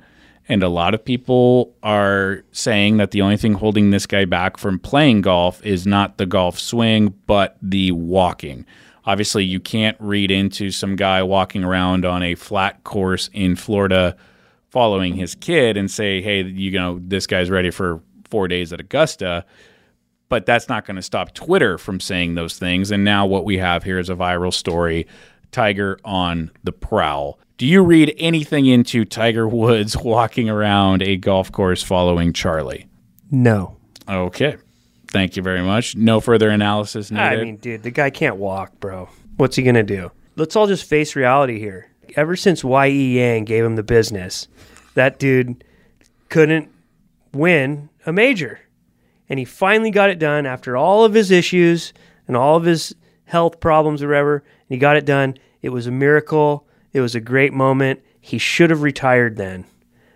And 0.50 0.62
a 0.62 0.70
lot 0.70 0.94
of 0.94 1.06
people 1.06 1.74
are 1.84 2.44
saying 2.52 2.98
that 2.98 3.12
the 3.12 3.22
only 3.22 3.38
thing 3.38 3.54
holding 3.54 3.92
this 3.92 4.06
guy 4.06 4.26
back 4.26 4.58
from 4.58 4.80
playing 4.80 5.22
golf 5.22 5.64
is 5.66 5.88
not 5.88 6.18
the 6.18 6.26
golf 6.26 6.60
swing, 6.60 7.14
but 7.28 7.58
the 7.62 7.92
walking. 7.92 8.66
Obviously, 9.06 9.46
you 9.46 9.60
can't 9.60 9.96
read 10.00 10.32
into 10.32 10.72
some 10.72 10.96
guy 10.96 11.24
walking 11.24 11.64
around 11.64 12.06
on 12.06 12.24
a 12.24 12.36
flat 12.36 12.84
course 12.84 13.30
in 13.34 13.56
Florida 13.56 14.18
following 14.70 15.14
his 15.16 15.36
kid 15.36 15.78
and 15.78 15.90
say, 15.92 16.22
hey, 16.22 16.42
you 16.42 16.72
know, 16.72 17.00
this 17.04 17.28
guy's 17.28 17.50
ready 17.50 17.70
for 17.70 18.02
four 18.34 18.48
days 18.48 18.74
at 18.74 18.80
Augusta. 18.80 19.46
But 20.28 20.48
that's 20.48 20.68
not 20.68 20.88
going 20.88 20.96
to 20.96 21.04
stop 21.04 21.36
Twitter 21.36 21.78
from 21.78 22.00
saying 22.00 22.34
those 22.34 22.58
things. 22.58 22.90
And 22.90 23.04
now 23.04 23.28
what 23.28 23.46
we 23.46 23.60
have 23.60 23.84
here 23.84 24.00
is 24.00 24.10
a 24.10 24.16
viral 24.16 24.52
story 24.52 25.06
Tiger 25.52 26.00
on 26.04 26.50
the 26.64 26.72
prowl. 26.72 27.38
Do 27.60 27.68
you 27.68 27.84
read 27.84 28.16
anything 28.18 28.66
into 28.66 29.06
Tiger 29.06 29.48
Woods 29.48 29.96
walking 30.04 30.50
around 30.50 31.04
a 31.04 31.16
golf 31.16 31.52
course 31.52 31.84
following 31.84 32.34
Charlie? 32.34 32.88
No. 33.30 33.78
Okay. 34.10 34.58
Thank 35.10 35.38
you 35.38 35.44
very 35.44 35.62
much. 35.62 35.96
No 35.96 36.20
further 36.20 36.50
analysis 36.50 37.12
needed. 37.12 37.24
I 37.24 37.44
mean, 37.44 37.58
dude, 37.58 37.84
the 37.84 37.92
guy 37.92 38.10
can't 38.10 38.38
walk, 38.38 38.80
bro. 38.80 39.10
What's 39.38 39.56
he 39.58 39.62
going 39.62 39.76
to 39.76 39.84
do? 39.84 40.12
Let's 40.38 40.56
all 40.56 40.66
just 40.66 40.90
face 40.90 41.16
reality 41.16 41.60
here. 41.60 41.92
Ever 42.16 42.36
since 42.36 42.64
Y.E. 42.64 43.20
Yang 43.20 43.46
gave 43.46 43.64
him 43.64 43.76
the 43.76 43.84
business, 43.84 44.48
that 44.96 45.20
dude 45.20 45.64
couldn't 46.30 46.72
win 47.34 47.90
a 48.06 48.14
major. 48.14 48.60
And 49.30 49.40
he 49.40 49.46
finally 49.46 49.92
got 49.92 50.10
it 50.10 50.20
done 50.20 50.46
after 50.46 50.76
all 50.76 51.06
of 51.06 51.14
his 51.14 51.32
issues 51.32 51.94
and 52.28 52.36
all 52.36 52.56
of 52.58 52.66
his 52.66 52.96
health 53.26 53.60
problems 53.60 54.04
or 54.04 54.08
whatever. 54.08 54.38
And 54.38 54.70
he 54.70 54.78
got 54.78 54.98
it 54.98 55.06
done. 55.06 55.38
It 55.62 55.70
was 55.70 55.88
a 55.88 55.92
miracle. 55.92 56.68
It 56.92 57.02
was 57.02 57.16
a 57.16 57.22
great 57.22 57.54
moment. 57.54 58.02
He 58.20 58.38
should 58.38 58.70
have 58.70 58.82
retired 58.82 59.38
then 59.38 59.66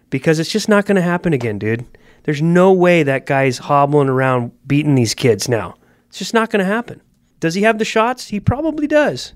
because 0.10 0.40
it's 0.40 0.52
just 0.52 0.70
not 0.70 0.86
going 0.86 0.96
to 0.96 1.02
happen 1.02 1.34
again, 1.34 1.60
dude. 1.60 1.86
There's 2.24 2.42
no 2.42 2.74
way 2.74 3.04
that 3.04 3.26
guy's 3.26 3.58
hobbling 3.58 4.10
around 4.10 4.52
beating 4.68 4.96
these 4.96 5.14
kids 5.14 5.48
now. 5.48 5.76
It's 6.10 6.20
just 6.20 6.34
not 6.34 6.50
going 6.50 6.60
to 6.60 6.66
happen. 6.66 7.02
Does 7.40 7.54
he 7.54 7.62
have 7.64 7.78
the 7.78 7.86
shots? 7.86 8.28
He 8.28 8.40
probably 8.40 8.88
does. 8.88 9.34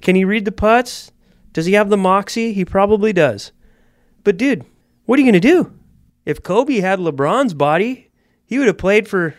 Can 0.00 0.16
he 0.16 0.24
read 0.24 0.44
the 0.44 0.52
putts? 0.52 1.12
Does 1.52 1.66
he 1.66 1.74
have 1.74 1.90
the 1.90 1.96
moxie? 1.96 2.52
He 2.52 2.64
probably 2.64 3.12
does. 3.12 3.52
But, 4.24 4.36
dude, 4.36 4.64
what 5.06 5.18
are 5.18 5.22
you 5.22 5.30
going 5.30 5.40
to 5.40 5.48
do? 5.48 5.72
If 6.24 6.42
Kobe 6.42 6.80
had 6.80 6.98
LeBron's 6.98 7.54
body, 7.54 8.10
he 8.46 8.58
would 8.58 8.66
have 8.66 8.78
played 8.78 9.08
for 9.08 9.34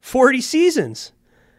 40 0.00 0.40
seasons. 0.40 1.12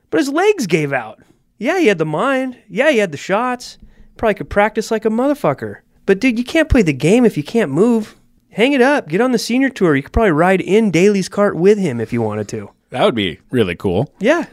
But 0.09 0.19
his 0.19 0.29
legs 0.29 0.67
gave 0.67 0.91
out. 0.93 1.19
Yeah, 1.57 1.79
he 1.79 1.87
had 1.87 1.97
the 1.97 2.05
mind. 2.05 2.57
Yeah, 2.69 2.89
he 2.91 2.97
had 2.97 3.11
the 3.11 3.17
shots. 3.17 3.77
Probably 4.17 4.33
could 4.35 4.49
practice 4.49 4.91
like 4.91 5.05
a 5.05 5.09
motherfucker. 5.09 5.77
But, 6.05 6.19
dude, 6.19 6.37
you 6.37 6.43
can't 6.43 6.69
play 6.69 6.81
the 6.81 6.93
game 6.93 7.25
if 7.25 7.37
you 7.37 7.43
can't 7.43 7.71
move. 7.71 8.15
Hang 8.49 8.73
it 8.73 8.81
up. 8.81 9.07
Get 9.07 9.21
on 9.21 9.31
the 9.31 9.37
senior 9.37 9.69
tour. 9.69 9.95
You 9.95 10.03
could 10.03 10.11
probably 10.11 10.31
ride 10.31 10.59
in 10.61 10.91
Daly's 10.91 11.29
cart 11.29 11.55
with 11.55 11.77
him 11.77 12.01
if 12.01 12.11
you 12.11 12.21
wanted 12.21 12.47
to. 12.49 12.71
that 12.89 13.05
would 13.05 13.15
be 13.15 13.39
really 13.51 13.75
cool. 13.75 14.13
Yeah. 14.19 14.45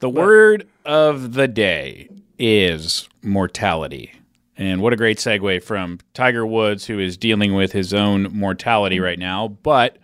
The 0.00 0.10
word 0.10 0.66
of 0.84 1.32
the 1.32 1.48
day 1.48 2.08
is 2.38 3.08
mortality. 3.22 4.12
And 4.58 4.82
what 4.82 4.92
a 4.92 4.96
great 4.96 5.18
segue 5.18 5.62
from 5.62 6.00
Tiger 6.14 6.44
Woods, 6.44 6.84
who 6.84 6.98
is 6.98 7.16
dealing 7.16 7.54
with 7.54 7.70
his 7.72 7.94
own 7.94 8.24
mortality 8.36 8.96
mm-hmm. 8.96 9.04
right 9.04 9.18
now, 9.18 9.48
but 9.48 9.98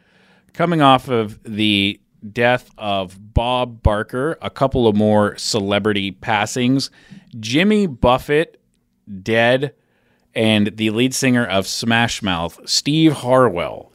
coming 0.53 0.81
off 0.81 1.09
of 1.09 1.43
the 1.43 2.01
death 2.33 2.71
of 2.79 3.35
Bob 3.35 3.83
Barker, 3.83 4.39
a 4.41 4.49
couple 4.49 4.87
of 4.87 4.95
more 4.95 5.37
celebrity 5.37 6.13
passings, 6.13 6.91
Jimmy 7.39 7.87
Buffett 7.87 8.61
dead, 9.23 9.75
and 10.35 10.77
the 10.77 10.91
lead 10.91 11.15
singer 11.15 11.45
of 11.45 11.67
Smash 11.67 12.23
Mouth, 12.23 12.61
Steve 12.65 13.13
Harwell, 13.13 13.93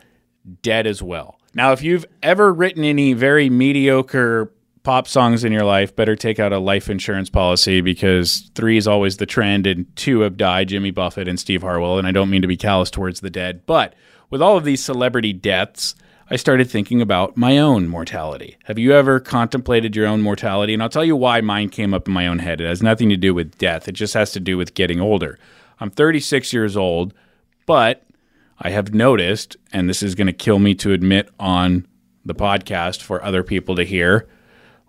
dead 0.61 0.85
as 0.85 1.01
well. 1.01 1.39
Now, 1.53 1.71
if 1.71 1.81
you've 1.81 2.05
ever 2.21 2.53
written 2.53 2.83
any 2.83 3.13
very 3.13 3.49
mediocre 3.49 4.53
pop 4.83 5.07
songs 5.07 5.43
in 5.43 5.51
your 5.51 5.63
life, 5.65 5.95
better 5.95 6.15
take 6.15 6.39
out 6.39 6.53
a 6.53 6.59
life 6.59 6.89
insurance 6.89 7.29
policy 7.29 7.81
because 7.81 8.49
three 8.55 8.77
is 8.77 8.87
always 8.87 9.17
the 9.17 9.25
trend 9.25 9.67
and 9.67 9.85
two 9.95 10.21
have 10.21 10.37
died 10.37 10.69
Jimmy 10.69 10.91
Buffett 10.91 11.27
and 11.27 11.39
Steve 11.39 11.61
Harwell. 11.61 11.97
And 11.97 12.07
I 12.07 12.11
don't 12.11 12.29
mean 12.29 12.41
to 12.41 12.47
be 12.47 12.57
callous 12.57 12.89
towards 12.89 13.19
the 13.19 13.29
dead, 13.29 13.65
but 13.65 13.95
with 14.29 14.41
all 14.41 14.57
of 14.57 14.63
these 14.63 14.83
celebrity 14.83 15.33
deaths, 15.33 15.95
I 16.31 16.35
started 16.35 16.69
thinking 16.69 17.01
about 17.01 17.35
my 17.35 17.57
own 17.57 17.87
mortality. 17.87 18.55
Have 18.65 18.77
you 18.77 18.93
ever 18.93 19.19
contemplated 19.19 19.95
your 19.95 20.05
own 20.05 20.21
mortality? 20.21 20.75
And 20.75 20.83
I'll 20.83 20.89
tell 20.89 21.03
you 21.03 21.15
why 21.15 21.41
mine 21.41 21.69
came 21.69 21.93
up 21.93 22.07
in 22.07 22.13
my 22.13 22.27
own 22.27 22.37
head. 22.39 22.61
It 22.61 22.67
has 22.67 22.83
nothing 22.83 23.09
to 23.09 23.17
do 23.17 23.33
with 23.33 23.57
death, 23.57 23.87
it 23.87 23.93
just 23.93 24.13
has 24.13 24.31
to 24.33 24.39
do 24.39 24.55
with 24.55 24.75
getting 24.75 25.01
older. 25.01 25.39
I'm 25.79 25.89
36 25.89 26.53
years 26.53 26.77
old, 26.77 27.13
but 27.65 28.05
I 28.59 28.69
have 28.69 28.93
noticed, 28.93 29.57
and 29.71 29.89
this 29.89 30.03
is 30.03 30.15
going 30.15 30.27
to 30.27 30.33
kill 30.33 30.59
me 30.59 30.75
to 30.75 30.91
admit 30.91 31.29
on 31.39 31.87
the 32.25 32.35
podcast 32.35 33.01
for 33.01 33.23
other 33.23 33.41
people 33.41 33.75
to 33.75 33.83
hear, 33.83 34.27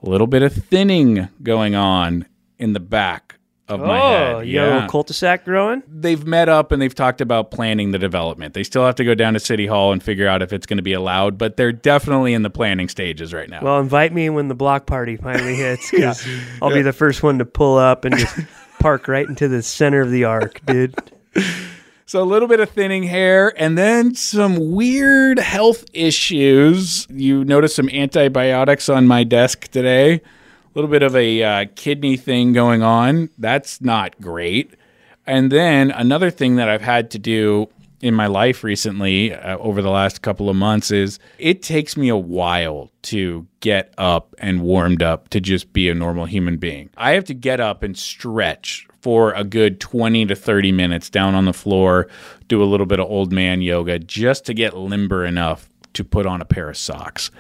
a 0.03 0.09
little 0.09 0.27
bit 0.27 0.43
of 0.43 0.53
thinning 0.55 1.29
going 1.43 1.75
on 1.75 2.27
in 2.59 2.73
the 2.73 2.81
back 2.81 3.37
of 3.69 3.79
my 3.81 4.01
Oh, 4.01 4.39
head. 4.39 4.49
you 4.49 4.55
got 4.59 4.85
a 4.85 4.89
cul-de-sac 4.89 5.45
growing? 5.45 5.83
They've 5.87 6.25
met 6.27 6.49
up 6.49 6.73
and 6.73 6.83
they've 6.83 6.95
talked 6.95 7.21
about 7.21 7.51
planning 7.53 7.93
the 7.93 7.99
development. 8.01 8.53
They 8.55 8.65
still 8.65 8.85
have 8.85 8.97
to 8.97 9.05
go 9.05 9.15
down 9.15 9.35
to 9.35 9.41
City 9.41 9.67
Hall 9.67 9.93
and 9.93 10.03
figure 10.03 10.27
out 10.27 10.43
if 10.43 10.53
it's 10.53 10.67
going 10.67 10.79
to 10.79 10.83
be 10.83 10.93
allowed, 10.93 11.39
but 11.39 11.57
they're 11.57 11.71
definitely 11.71 12.35
in 12.35 12.43
the 12.43 12.51
planning 12.51 12.89
stages 12.89 13.33
right 13.33 13.49
now. 13.49 13.63
Well, 13.63 13.79
invite 13.79 14.13
me 14.13 14.29
when 14.29 14.49
the 14.49 14.57
block 14.57 14.87
party 14.87 15.17
finally 15.17 15.55
hits 15.55 15.89
because 15.93 16.27
I'll 16.61 16.75
be 16.75 16.83
the 16.83 16.93
first 16.93 17.23
one 17.23 17.39
to 17.39 17.45
pull 17.45 17.79
up 17.79 18.05
and 18.05 18.17
just 18.19 18.37
park 18.81 19.07
right 19.07 19.29
into 19.29 19.47
the 19.47 19.63
center 19.63 20.01
of 20.01 20.11
the 20.11 20.25
arc, 20.25 20.65
dude. 20.67 20.95
So 22.11 22.21
a 22.21 22.25
little 22.25 22.49
bit 22.49 22.59
of 22.59 22.69
thinning 22.69 23.05
hair 23.05 23.55
and 23.57 23.79
then 23.79 24.17
some 24.17 24.73
weird 24.73 25.39
health 25.39 25.85
issues. 25.93 27.07
You 27.09 27.45
notice 27.45 27.77
some 27.77 27.89
antibiotics 27.89 28.89
on 28.89 29.07
my 29.07 29.23
desk 29.23 29.69
today. 29.69 30.15
A 30.15 30.21
little 30.75 30.91
bit 30.91 31.05
of 31.05 31.15
a 31.15 31.41
uh, 31.41 31.67
kidney 31.77 32.17
thing 32.17 32.53
going 32.53 32.83
on. 32.83 33.31
That's 33.39 33.81
not 33.81 34.21
great. 34.21 34.75
And 35.25 35.53
then 35.53 35.93
another 35.93 36.33
thing 36.33 36.57
that 36.57 36.69
I've 36.69 36.83
had 36.83 37.13
to 37.13 37.19
do 37.21 37.69
in 38.01 38.15
my 38.15 38.27
life 38.27 38.65
recently 38.65 39.33
uh, 39.33 39.59
over 39.59 39.81
the 39.81 39.91
last 39.91 40.21
couple 40.21 40.51
of 40.51 40.57
months 40.57 40.91
is 40.91 41.21
it 41.39 41.63
takes 41.63 41.97
me 41.97 42.09
a 42.09 42.17
while 42.17 42.91
to 43.03 43.47
get 43.61 43.95
up 43.99 44.35
and 44.39 44.63
warmed 44.63 45.05
up 45.05 45.29
to 45.29 45.41
just 45.41 45.73
be 45.73 45.89
a 45.89 45.95
normal 45.95 46.25
human 46.25 46.57
being. 46.57 46.91
I 46.97 47.13
have 47.13 47.27
to 47.27 47.35
get 47.35 47.61
up 47.61 47.85
and 47.85 47.97
stretch 47.97 48.89
for 49.01 49.33
a 49.33 49.45
good 49.45 49.81
20 49.81 50.27
to 50.27 50.35
30 50.35 50.73
minutes 50.73 51.11
down 51.11 51.35
on 51.35 51.45
the 51.45 51.53
floor, 51.53 52.09
do 52.49 52.63
a 52.63 52.67
little 52.67 52.87
bit 52.87 53.01
of 53.01 53.09
old 53.09 53.33
man 53.33 53.63
yoga 53.63 53.99
just 53.99 54.45
to 54.47 54.55
get 54.55 54.77
limber 54.77 55.25
enough 55.25 55.69
to 55.95 56.05
put 56.05 56.27
on 56.27 56.41
a 56.41 56.45
pair 56.45 56.69
of 56.69 56.77
socks. 56.77 57.31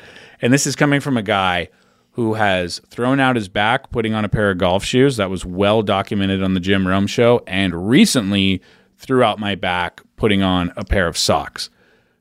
And 0.42 0.52
this 0.52 0.66
is 0.66 0.74
coming 0.74 1.00
from 1.00 1.16
a 1.16 1.22
guy 1.22 1.68
who 2.12 2.34
has 2.34 2.80
thrown 2.88 3.20
out 3.20 3.36
his 3.36 3.48
back 3.48 3.90
putting 3.90 4.14
on 4.14 4.24
a 4.24 4.28
pair 4.28 4.50
of 4.50 4.58
golf 4.58 4.84
shoes. 4.84 5.16
That 5.16 5.30
was 5.30 5.44
well 5.44 5.82
documented 5.82 6.42
on 6.42 6.54
the 6.54 6.60
Jim 6.60 6.86
Rome 6.86 7.06
show. 7.06 7.42
And 7.46 7.88
recently 7.88 8.62
threw 8.96 9.22
out 9.22 9.38
my 9.38 9.54
back 9.54 10.02
putting 10.16 10.42
on 10.42 10.72
a 10.76 10.84
pair 10.84 11.06
of 11.06 11.16
socks. 11.16 11.70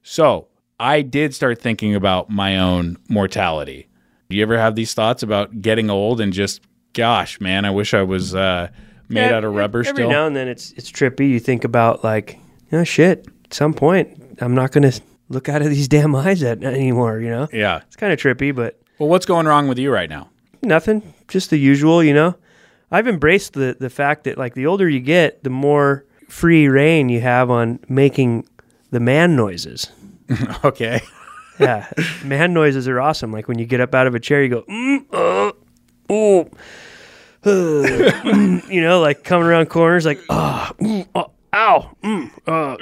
So 0.04 0.48
I 0.80 1.02
did 1.02 1.34
start 1.34 1.62
thinking 1.62 1.96
about 1.96 2.30
my 2.30 2.58
own 2.58 2.98
mortality. 3.10 3.88
Do 4.30 4.38
you 4.38 4.44
ever 4.44 4.58
have 4.58 4.76
these 4.76 4.94
thoughts 4.94 5.24
about 5.24 5.62
getting 5.62 5.90
old 5.90 6.22
and 6.22 6.32
just, 6.32 6.62
gosh, 6.94 7.42
man, 7.42 7.66
I 7.66 7.72
wish 7.72 7.94
I 7.94 8.04
was 8.04 8.34
uh, 8.36 8.70
made 9.10 9.22
Yeah, 9.30 9.36
out 9.38 9.44
of 9.44 9.54
rubber 9.54 9.80
every 9.80 9.94
still? 9.94 10.10
now 10.10 10.28
and 10.28 10.36
then 10.36 10.48
it's 10.48 10.72
it's 10.74 10.92
trippy. 10.92 11.30
You 11.30 11.40
think 11.40 11.64
about 11.64 12.04
like, 12.04 12.40
oh 12.72 12.84
shit. 12.84 13.28
At 13.46 13.54
some 13.54 13.74
point, 13.74 14.38
I'm 14.42 14.54
not 14.54 14.72
gonna 14.72 14.92
look 15.30 15.50
out 15.50 15.62
of 15.62 15.70
these 15.70 15.88
damn 15.96 16.16
eyes 16.16 16.44
at 16.44 16.64
anymore. 16.64 17.20
You 17.20 17.30
know, 17.30 17.48
yeah. 17.52 17.82
it's 17.88 17.96
kind 17.96 18.14
of 18.14 18.20
trippy, 18.20 18.56
but 18.56 18.80
Well, 19.00 19.10
what's 19.10 19.26
going 19.26 19.46
wrong 19.48 19.68
with 19.68 19.80
you 19.80 19.92
right 19.92 20.10
now? 20.10 20.30
nothing. 20.62 21.14
Just 21.28 21.50
the 21.52 21.58
usual. 21.58 22.04
You 22.04 22.14
know, 22.14 22.36
I've 22.92 23.08
embraced 23.08 23.54
the 23.54 23.76
the 23.80 23.90
fact 23.90 24.24
that 24.26 24.38
like 24.38 24.54
the 24.56 24.66
older 24.66 24.88
you 24.90 25.00
get, 25.00 25.44
the 25.44 25.50
more 25.50 26.06
free 26.28 26.68
reign 26.68 27.10
you 27.10 27.22
have 27.22 27.50
on 27.50 27.80
making 27.90 28.48
the 28.92 29.00
man 29.00 29.36
noises. 29.36 29.88
okay. 30.64 31.02
yeah, 31.60 31.90
man 32.24 32.54
noises 32.54 32.88
are 32.88 33.00
awesome. 33.02 33.32
Like 33.32 33.48
when 33.48 33.58
you 33.60 33.66
get 33.66 33.82
up 33.82 33.94
out 33.96 34.06
of 34.08 34.16
a 34.16 34.20
chair, 34.20 34.44
you 34.44 34.50
go, 34.50 34.62
mm, 34.64 35.06
uh, 35.12 35.52
oh, 36.10 36.50
you 37.46 38.82
know, 38.82 39.00
like 39.02 39.24
coming 39.24 39.48
around 39.48 39.68
corners, 39.70 40.06
like, 40.06 40.20
ah, 40.30 40.74
mm, 40.80 41.08
oh, 41.16 41.32
ow, 41.54 41.90
mm, 42.04 42.30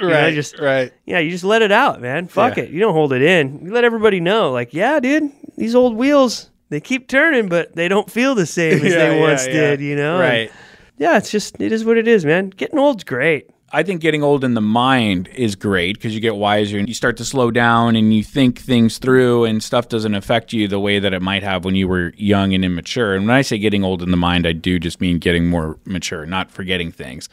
you 0.00 0.08
know, 0.08 0.30
just 0.32 0.58
right. 0.58 0.92
yeah, 1.06 1.18
you 1.20 1.30
just 1.30 1.44
let 1.44 1.62
it 1.62 1.72
out, 1.72 2.00
man. 2.00 2.26
Fuck 2.28 2.56
Yeah. 2.56 2.64
it. 2.64 2.70
You 2.70 2.80
don't 2.80 2.92
hold 2.92 3.12
it 3.12 3.22
in. 3.22 3.60
You 3.64 3.72
let 3.72 3.84
everybody 3.84 4.20
know, 4.20 4.50
like, 4.50 4.74
yeah, 4.74 4.98
dude, 5.00 5.30
these 5.56 5.74
old 5.74 5.96
wheels, 5.96 6.50
they 6.70 6.80
keep 6.80 7.08
turning, 7.08 7.48
but 7.48 7.74
they 7.76 7.88
don't 7.88 8.10
feel 8.10 8.34
the 8.34 8.46
same 8.46 8.84
as 8.84 8.92
Yeah, 8.92 8.98
they 9.08 9.16
yeah, 9.16 9.20
once 9.20 9.44
did, 9.44 9.80
you 9.80 9.96
know? 9.96 10.14
And, 10.14 10.20
Right. 10.20 10.52
yeah, 10.98 11.16
it's 11.18 11.30
just, 11.30 11.60
it 11.60 11.70
is 11.72 11.84
what 11.84 11.96
it 11.96 12.08
is, 12.08 12.24
man. 12.24 12.50
Getting 12.50 12.78
old's 12.78 13.04
great. 13.04 13.48
I 13.70 13.82
think 13.82 14.00
getting 14.00 14.22
old 14.22 14.44
in 14.44 14.54
the 14.54 14.62
mind 14.62 15.28
is 15.28 15.54
great 15.54 15.96
because 15.96 16.14
you 16.14 16.20
get 16.20 16.36
wiser 16.36 16.78
and 16.78 16.88
you 16.88 16.94
start 16.94 17.18
to 17.18 17.24
slow 17.24 17.50
down 17.50 17.96
and 17.96 18.14
you 18.14 18.24
think 18.24 18.58
things 18.58 18.96
through 18.96 19.44
and 19.44 19.62
stuff 19.62 19.88
doesn't 19.88 20.14
affect 20.14 20.54
you 20.54 20.68
the 20.68 20.80
way 20.80 20.98
that 20.98 21.12
it 21.12 21.20
might 21.20 21.42
have 21.42 21.66
when 21.66 21.74
you 21.74 21.86
were 21.86 22.14
young 22.16 22.54
and 22.54 22.64
immature. 22.64 23.14
And 23.14 23.26
when 23.26 23.36
I 23.36 23.42
say 23.42 23.58
getting 23.58 23.84
old 23.84 24.02
in 24.02 24.10
the 24.10 24.16
mind, 24.16 24.46
I 24.46 24.52
do 24.52 24.78
just 24.78 25.02
mean 25.02 25.18
getting 25.18 25.48
more 25.50 25.78
mature, 25.84 26.24
not 26.24 26.50
forgetting 26.50 26.90
things. 26.92 27.28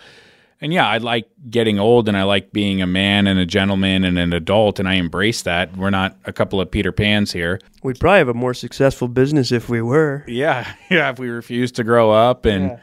And 0.60 0.74
yeah, 0.74 0.88
I 0.88 0.98
like 0.98 1.30
getting 1.50 1.80
old 1.80 2.08
and 2.10 2.18
I 2.18 2.24
like 2.24 2.52
being 2.52 2.82
a 2.82 2.88
man 2.88 3.28
and 3.28 3.40
a 3.40 3.46
gentleman 3.46 4.04
and 4.04 4.18
an 4.18 4.34
adult 4.34 4.78
and 4.80 4.90
I 4.90 4.96
embrace 4.96 5.42
that. 5.44 5.76
We're 5.78 5.90
not 5.90 6.18
a 6.26 6.34
couple 6.34 6.60
of 6.60 6.70
Peter 6.70 6.92
Pans 6.92 7.32
here. 7.32 7.60
We'd 7.82 8.00
probably 8.00 8.18
have 8.20 8.30
a 8.30 8.34
more 8.34 8.54
successful 8.54 9.08
business 9.08 9.54
if 9.54 9.70
we 9.70 9.82
were. 9.82 10.26
Yeah, 10.28 10.70
yeah. 10.90 11.12
If 11.12 11.20
we 11.20 11.30
refused 11.30 11.76
to 11.76 11.86
grow 11.86 12.12
up 12.12 12.44
and 12.46 12.72
Yeah. 12.72 12.80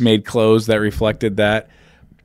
made 0.00 0.24
clothes 0.24 0.64
that 0.66 0.76
reflected 0.76 1.36
that, 1.38 1.68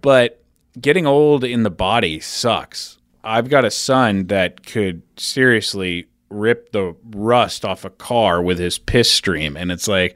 but 0.01 0.40
getting 0.79 1.05
old 1.05 1.43
in 1.43 1.63
the 1.63 1.69
body 1.69 2.19
sucks. 2.19 2.97
I've 3.23 3.49
got 3.49 3.65
a 3.65 3.71
son 3.71 4.27
that 4.27 4.65
could 4.65 5.03
seriously 5.17 6.07
rip 6.29 6.71
the 6.71 6.95
rust 7.12 7.65
off 7.65 7.86
a 7.86 7.89
car 7.89 8.41
with 8.41 8.57
his 8.57 8.79
piss 8.79 9.12
stream, 9.12 9.57
and 9.57 9.71
it's 9.71 9.88
like, 9.88 10.15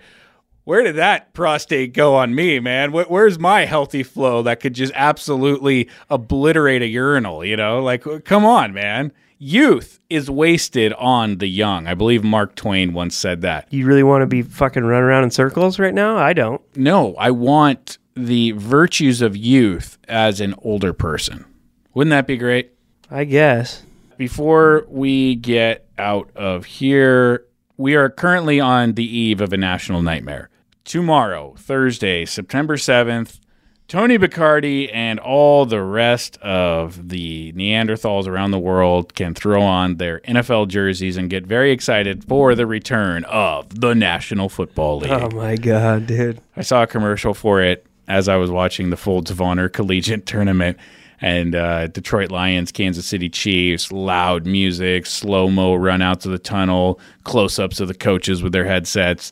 where 0.63 0.81
did 0.81 0.95
that 0.95 1.33
prostate 1.33 1.93
go 1.93 2.15
on 2.15 2.33
me, 2.33 2.59
man? 2.59 2.91
Where's 2.91 3.37
my 3.37 3.65
healthy 3.65 4.01
flow 4.01 4.41
that 4.43 4.59
could 4.59 4.73
just 4.73 4.93
absolutely 4.95 5.89
obliterate 6.09 6.81
a 6.81 6.87
urinal? 6.87 7.45
You 7.45 7.55
know, 7.55 7.83
like, 7.83 8.03
come 8.25 8.45
on, 8.45 8.73
man. 8.73 9.11
Youth 9.37 9.99
is 10.09 10.27
wasted 10.27 10.91
on 10.93 11.37
the 11.37 11.47
young. 11.47 11.85
I 11.85 11.93
believe 11.93 12.23
Mark 12.23 12.55
Twain 12.55 12.93
once 12.93 13.15
said 13.15 13.41
that. 13.41 13.71
You 13.71 13.85
really 13.85 14.01
want 14.01 14.23
to 14.23 14.27
be 14.27 14.41
fucking 14.41 14.83
running 14.83 15.03
around 15.03 15.25
in 15.25 15.29
circles 15.31 15.77
right 15.77 15.93
now? 15.93 16.17
I 16.17 16.33
don't. 16.33 16.61
No, 16.75 17.13
I 17.15 17.29
want 17.29 17.99
the 18.15 18.51
virtues 18.51 19.21
of 19.21 19.35
youth 19.35 19.97
as 20.07 20.39
an 20.39 20.55
older 20.61 20.93
person. 20.93 21.45
Wouldn't 21.93 22.11
that 22.11 22.27
be 22.27 22.37
great? 22.37 22.71
I 23.11 23.25
guess. 23.25 23.83
Before 24.17 24.85
we 24.87 25.35
get 25.35 25.87
out 25.97 26.29
of 26.35 26.65
here, 26.65 27.45
we 27.77 27.95
are 27.95 28.09
currently 28.09 28.59
on 28.59 28.93
the 28.93 29.05
eve 29.05 29.41
of 29.41 29.51
a 29.51 29.57
national 29.57 30.01
nightmare. 30.01 30.49
Tomorrow, 30.85 31.55
Thursday, 31.57 32.25
September 32.25 32.77
7th, 32.77 33.39
Tony 33.87 34.17
Bacardi 34.17 34.89
and 34.93 35.19
all 35.19 35.65
the 35.65 35.81
rest 35.81 36.37
of 36.37 37.09
the 37.09 37.51
Neanderthals 37.53 38.27
around 38.27 38.51
the 38.51 38.59
world 38.59 39.13
can 39.13 39.33
throw 39.33 39.61
on 39.61 39.97
their 39.97 40.21
NFL 40.21 40.69
jerseys 40.69 41.17
and 41.17 41.29
get 41.29 41.45
very 41.45 41.71
excited 41.71 42.23
for 42.23 42.55
the 42.55 42.65
return 42.65 43.25
of 43.25 43.81
the 43.81 43.93
National 43.93 44.49
Football 44.49 44.99
League. 44.99 45.11
Oh 45.11 45.29
my 45.29 45.55
god, 45.55 46.07
dude. 46.07 46.41
I 46.55 46.61
saw 46.61 46.83
a 46.83 46.87
commercial 46.87 47.33
for 47.33 47.61
it 47.61 47.85
as 48.07 48.27
I 48.27 48.35
was 48.35 48.51
watching 48.51 48.89
the 48.89 48.97
Folds 48.97 49.31
of 49.31 49.41
Honor 49.41 49.69
Collegiate 49.69 50.25
Tournament 50.25 50.77
and 51.21 51.55
uh, 51.55 51.87
Detroit 51.87 52.31
Lions, 52.31 52.71
Kansas 52.71 53.05
City 53.05 53.29
Chiefs, 53.29 53.91
loud 53.91 54.45
music, 54.45 55.05
slow 55.05 55.49
mo 55.49 55.75
run 55.75 56.01
out 56.01 56.21
to 56.21 56.29
the 56.29 56.39
tunnel, 56.39 56.99
close 57.23 57.57
ups 57.57 57.79
of 57.79 57.87
the 57.87 57.93
coaches 57.93 58.43
with 58.43 58.51
their 58.51 58.65
headsets. 58.65 59.31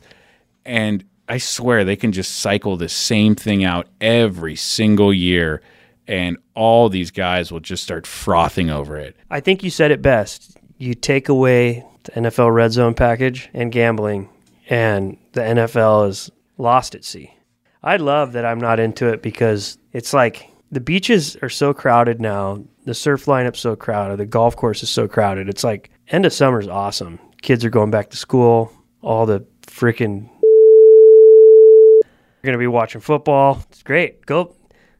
And 0.64 1.04
I 1.28 1.38
swear 1.38 1.84
they 1.84 1.96
can 1.96 2.12
just 2.12 2.36
cycle 2.36 2.76
the 2.76 2.88
same 2.88 3.34
thing 3.34 3.64
out 3.64 3.88
every 4.00 4.56
single 4.56 5.12
year. 5.12 5.62
And 6.06 6.36
all 6.54 6.88
these 6.88 7.10
guys 7.10 7.50
will 7.50 7.60
just 7.60 7.82
start 7.82 8.06
frothing 8.06 8.70
over 8.70 8.96
it. 8.96 9.16
I 9.30 9.40
think 9.40 9.62
you 9.62 9.70
said 9.70 9.90
it 9.90 10.02
best. 10.02 10.56
You 10.76 10.94
take 10.94 11.28
away 11.28 11.84
the 12.04 12.12
NFL 12.12 12.54
red 12.54 12.72
zone 12.72 12.94
package 12.94 13.48
and 13.54 13.72
gambling, 13.72 14.28
and 14.68 15.16
the 15.32 15.40
NFL 15.40 16.08
is 16.08 16.30
lost 16.58 16.94
at 16.94 17.04
sea. 17.04 17.34
I 17.84 17.96
love 17.96 18.32
that 18.32 18.46
I'm 18.46 18.58
not 18.58 18.80
into 18.80 19.08
it 19.08 19.20
because 19.20 19.76
it's 19.92 20.14
like 20.14 20.50
the 20.72 20.80
beaches 20.80 21.36
are 21.42 21.50
so 21.50 21.74
crowded 21.74 22.18
now. 22.18 22.64
The 22.86 22.94
surf 22.94 23.26
lineup's 23.26 23.60
so 23.60 23.76
crowded. 23.76 24.16
The 24.16 24.24
golf 24.24 24.56
course 24.56 24.82
is 24.82 24.88
so 24.88 25.06
crowded. 25.06 25.50
It's 25.50 25.62
like 25.62 25.90
end 26.08 26.24
of 26.24 26.32
summer's 26.32 26.66
awesome. 26.66 27.18
Kids 27.42 27.62
are 27.62 27.70
going 27.70 27.90
back 27.90 28.08
to 28.10 28.16
school. 28.16 28.72
All 29.02 29.26
the 29.26 29.46
freaking 29.66 30.30
you're 32.44 32.52
gonna 32.52 32.58
be 32.58 32.66
watching 32.66 33.02
football. 33.02 33.62
It's 33.70 33.82
great. 33.82 34.24
Go, 34.24 34.56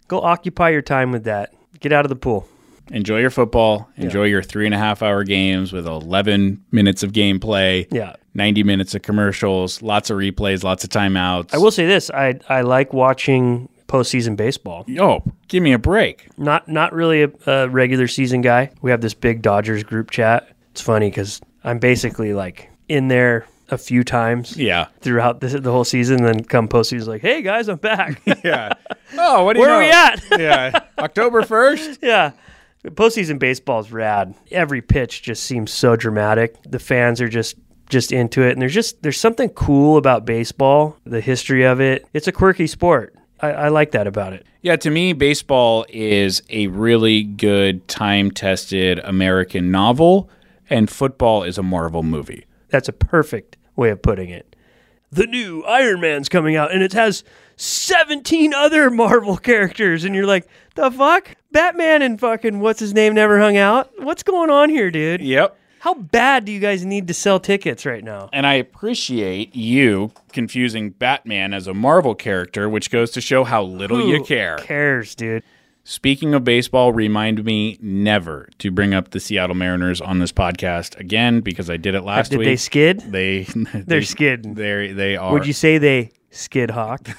go 0.07 0.21
occupy 0.21 0.69
your 0.69 0.83
time 0.83 1.11
with 1.11 1.25
that. 1.25 1.55
Get 1.81 1.93
out 1.93 2.05
of 2.05 2.11
the 2.11 2.17
pool. 2.17 2.47
Enjoy 2.91 3.19
your 3.19 3.31
football, 3.31 3.89
enjoy 3.97 4.25
your 4.25 4.43
three 4.43 4.67
and 4.67 4.75
a 4.75 4.79
half 4.79 5.03
hour 5.03 5.25
games 5.25 5.73
with 5.73 5.87
11 5.87 6.63
minutes 6.71 7.03
of 7.03 7.13
gameplay. 7.13 7.87
Yeah. 7.91 8.15
90 8.35 8.63
minutes 8.65 8.95
of 8.95 9.03
commercials, 9.03 9.81
lots 9.81 10.11
of 10.11 10.19
replays, 10.19 10.65
lots 10.65 10.85
of 10.85 10.91
timeouts. 10.91 11.55
I 11.55 11.59
will 11.59 11.71
say 11.71 11.87
this: 11.87 12.11
I 12.11 12.39
I 12.49 12.63
like 12.63 12.93
watching 12.93 13.69
postseason 13.87 14.37
baseball. 14.37 14.85
Oh, 14.99 15.23
give 15.49 15.63
me 15.63 15.73
a 15.73 15.79
break. 15.79 16.27
Not 16.37 16.69
not 16.69 16.93
really 16.93 17.23
a, 17.23 17.31
a 17.47 17.69
regular 17.69 18.09
season 18.09 18.41
guy. 18.41 18.71
We 18.83 18.91
have 18.91 19.01
this 19.01 19.15
big 19.15 19.41
Dodgers 19.41 19.83
group 19.85 20.11
chat. 20.11 20.49
It's 20.73 20.81
funny 20.81 21.11
because 21.11 21.41
I'm 21.63 21.79
basically 21.79 22.35
like 22.35 22.71
in 22.89 23.07
there 23.09 23.47
a 23.71 23.79
few 23.79 24.05
times 24.05 24.57
Yeah. 24.59 24.87
throughout 25.01 25.41
the, 25.41 25.47
the 25.61 25.71
whole 25.71 25.85
season. 25.85 26.23
Then 26.25 26.43
come 26.45 26.67
postseason, 26.69 27.07
like, 27.07 27.23
hey 27.23 27.41
guys, 27.41 27.69
I'm 27.69 27.79
back. 27.79 28.21
Yeah. 28.45 28.73
Oh, 29.17 29.45
what 29.45 29.53
do 29.55 29.61
you 29.61 29.67
Where 29.67 29.75
are 29.77 29.81
we 29.81 29.91
at? 29.91 30.23
yeah. 30.41 30.81
October 30.99 31.43
1st? 31.43 31.99
yeah. 32.03 32.33
Postseason 32.85 33.39
baseball 33.39 33.81
is 33.81 33.91
rad. 33.91 34.35
Every 34.51 34.83
pitch 34.83 35.23
just 35.23 35.45
seems 35.45 35.73
so 35.73 35.97
dramatic. 35.97 36.57
The 36.65 36.79
fans 36.79 37.21
are 37.21 37.29
just 37.29 37.57
just 37.91 38.13
into 38.13 38.43
it, 38.43 38.53
and 38.53 38.63
there's 38.63 38.75
just 38.75 39.03
there's 39.03 39.21
something 39.21 39.49
cool 39.51 39.97
about 39.97 40.25
baseball. 40.25 40.99
The 41.05 41.21
history 41.21 41.65
of 41.65 41.81
it. 41.81 42.07
It's 42.13 42.29
a 42.29 42.33
quirky 42.33 42.67
sport. 42.67 43.15
I, 43.41 43.53
I 43.53 43.69
like 43.69 43.93
that 43.93 44.07
about 44.07 44.33
it. 44.33 44.47
Yeah, 44.63 44.77
to 44.77 44.91
me, 44.91 45.13
baseball 45.13 45.85
is 45.89 46.43
a 46.49 46.69
really 46.69 47.23
good, 47.23 47.87
time 47.89 48.31
tested 48.31 48.99
American 49.01 49.71
novel, 49.71 50.31
and 50.71 50.89
football 50.89 51.43
is 51.43 51.59
a 51.59 51.63
Marvel 51.63 52.03
movie. 52.03 52.47
That's 52.69 52.89
a 52.89 52.93
perfect 52.93 53.57
way 53.77 53.91
of 53.91 54.03
putting 54.03 54.31
it. 54.31 54.57
The 55.11 55.27
new 55.27 55.63
Iron 55.63 56.01
Man's 56.01 56.29
coming 56.29 56.57
out, 56.57 56.73
and 56.73 56.83
it 56.83 56.93
has 56.93 57.23
17 57.57 58.55
other 58.55 58.91
Marvel 58.91 59.37
characters, 59.37 60.05
and 60.05 60.15
you're 60.15 60.27
like, 60.27 60.47
the 60.75 60.91
fuck? 60.91 61.35
Batman 61.53 62.03
and 62.03 62.19
fucking 62.19 62.61
what's 62.61 62.81
his 62.81 62.95
name 62.95 63.15
never 63.15 63.39
hung 63.39 63.57
out? 63.57 63.93
What's 63.99 64.23
going 64.23 64.51
on 64.51 64.71
here, 64.71 64.91
dude? 64.91 65.21
Yep. 65.21 65.57
How 65.81 65.93
bad 65.93 66.47
do 66.47 66.53
you 66.53 66.61
guys 66.61 66.85
need 66.85 67.09
to 67.09 67.15
sell 67.15 67.39
tickets 67.39 67.85
right 67.85 68.03
now? 68.03 68.31
And 68.33 68.47
I 68.47 68.55
appreciate 68.55 69.55
you 69.55 70.13
confusing 70.33 70.91
Batman 70.91 71.53
as 71.53 71.67
a 71.67 71.75
Marvel 71.75 72.15
character, 72.15 72.71
which 72.71 72.91
goes 72.91 73.11
to 73.11 73.21
show 73.21 73.45
how 73.45 73.63
little 73.63 74.09
you 74.09 74.25
care. 74.25 74.57
cares, 74.57 75.15
dude? 75.15 75.43
Speaking 75.87 76.33
of 76.33 76.43
baseball, 76.45 76.95
remind 76.95 77.45
me 77.45 77.77
never 77.83 78.49
to 78.57 78.71
bring 78.71 78.95
up 78.95 79.11
the 79.11 79.21
Seattle 79.21 79.55
Mariners 79.55 80.01
on 80.01 80.19
this 80.19 80.33
podcast 80.33 80.99
again 80.99 81.41
because 81.41 81.69
I 81.69 81.77
did 81.77 81.95
it 81.95 82.01
last 82.01 82.31
Did 82.31 82.39
week. 82.39 82.47
Did 82.47 82.53
they 82.53 82.57
skid? 82.57 83.01
They 83.13 83.43
They're 83.75 83.83
they, 83.83 84.01
skidding. 84.01 84.55
They 84.55 84.93
they 84.93 85.17
are. 85.17 85.35
Would 85.35 85.47
you 85.47 85.53
say 85.53 85.77
they 85.77 86.13
skid 86.35 86.71
hawk? 86.71 87.09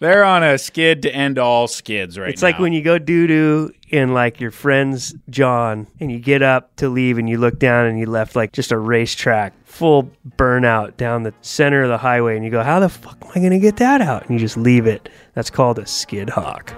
They're 0.00 0.24
on 0.24 0.42
a 0.42 0.58
skid 0.58 1.02
to 1.02 1.14
end 1.14 1.38
all 1.38 1.68
skids 1.68 2.18
right 2.18 2.30
It's 2.30 2.42
now. 2.42 2.48
like 2.48 2.58
when 2.58 2.72
you 2.72 2.82
go 2.82 2.98
doo 2.98 3.26
doo 3.26 3.70
in 3.90 4.12
like 4.12 4.40
your 4.40 4.50
friend's 4.50 5.14
John 5.30 5.86
and 6.00 6.10
you 6.10 6.18
get 6.18 6.42
up 6.42 6.74
to 6.76 6.88
leave 6.88 7.16
and 7.18 7.28
you 7.28 7.38
look 7.38 7.58
down 7.58 7.86
and 7.86 7.98
you 7.98 8.06
left 8.06 8.34
like 8.34 8.52
just 8.52 8.72
a 8.72 8.78
racetrack 8.78 9.52
full 9.64 10.10
burnout 10.36 10.96
down 10.96 11.22
the 11.22 11.32
center 11.42 11.82
of 11.82 11.88
the 11.90 11.98
highway 11.98 12.34
and 12.36 12.44
you 12.44 12.50
go, 12.50 12.62
How 12.62 12.80
the 12.80 12.88
fuck 12.88 13.18
am 13.22 13.30
I 13.34 13.40
gonna 13.40 13.58
get 13.60 13.76
that 13.76 14.00
out? 14.00 14.22
And 14.22 14.32
you 14.32 14.38
just 14.38 14.56
leave 14.56 14.86
it. 14.86 15.08
That's 15.34 15.50
called 15.50 15.78
a 15.78 15.86
skid 15.86 16.30
hawk. 16.30 16.72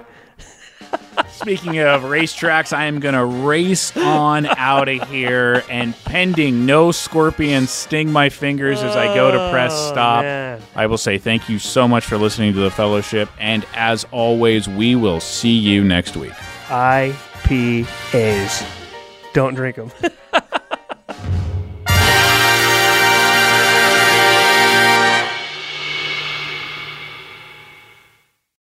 Speaking 1.37 1.77
of 1.79 2.01
racetracks, 2.01 2.73
I 2.75 2.85
am 2.85 2.99
going 2.99 3.13
to 3.13 3.23
race 3.23 3.95
on 3.95 4.47
out 4.47 4.89
of 4.89 5.07
here. 5.07 5.63
And 5.69 5.95
pending 6.03 6.65
no 6.65 6.91
scorpions 6.91 7.69
sting 7.69 8.11
my 8.11 8.29
fingers 8.29 8.81
as 8.81 8.95
I 8.95 9.13
go 9.13 9.29
to 9.31 9.51
press 9.51 9.71
Oh, 9.73 9.91
stop, 9.91 10.23
man. 10.23 10.59
I 10.75 10.87
will 10.87 10.97
say 10.97 11.19
thank 11.19 11.47
you 11.47 11.59
so 11.59 11.87
much 11.87 12.05
for 12.05 12.17
listening 12.17 12.53
to 12.53 12.59
the 12.59 12.71
fellowship. 12.71 13.29
And 13.39 13.65
as 13.75 14.03
always, 14.11 14.67
we 14.67 14.95
will 14.95 15.19
see 15.19 15.51
you 15.55 15.83
next 15.83 16.17
week. 16.17 16.33
IPAs. 16.69 18.65
Don't 19.33 19.53
drink 19.53 19.75
them. 19.75 19.91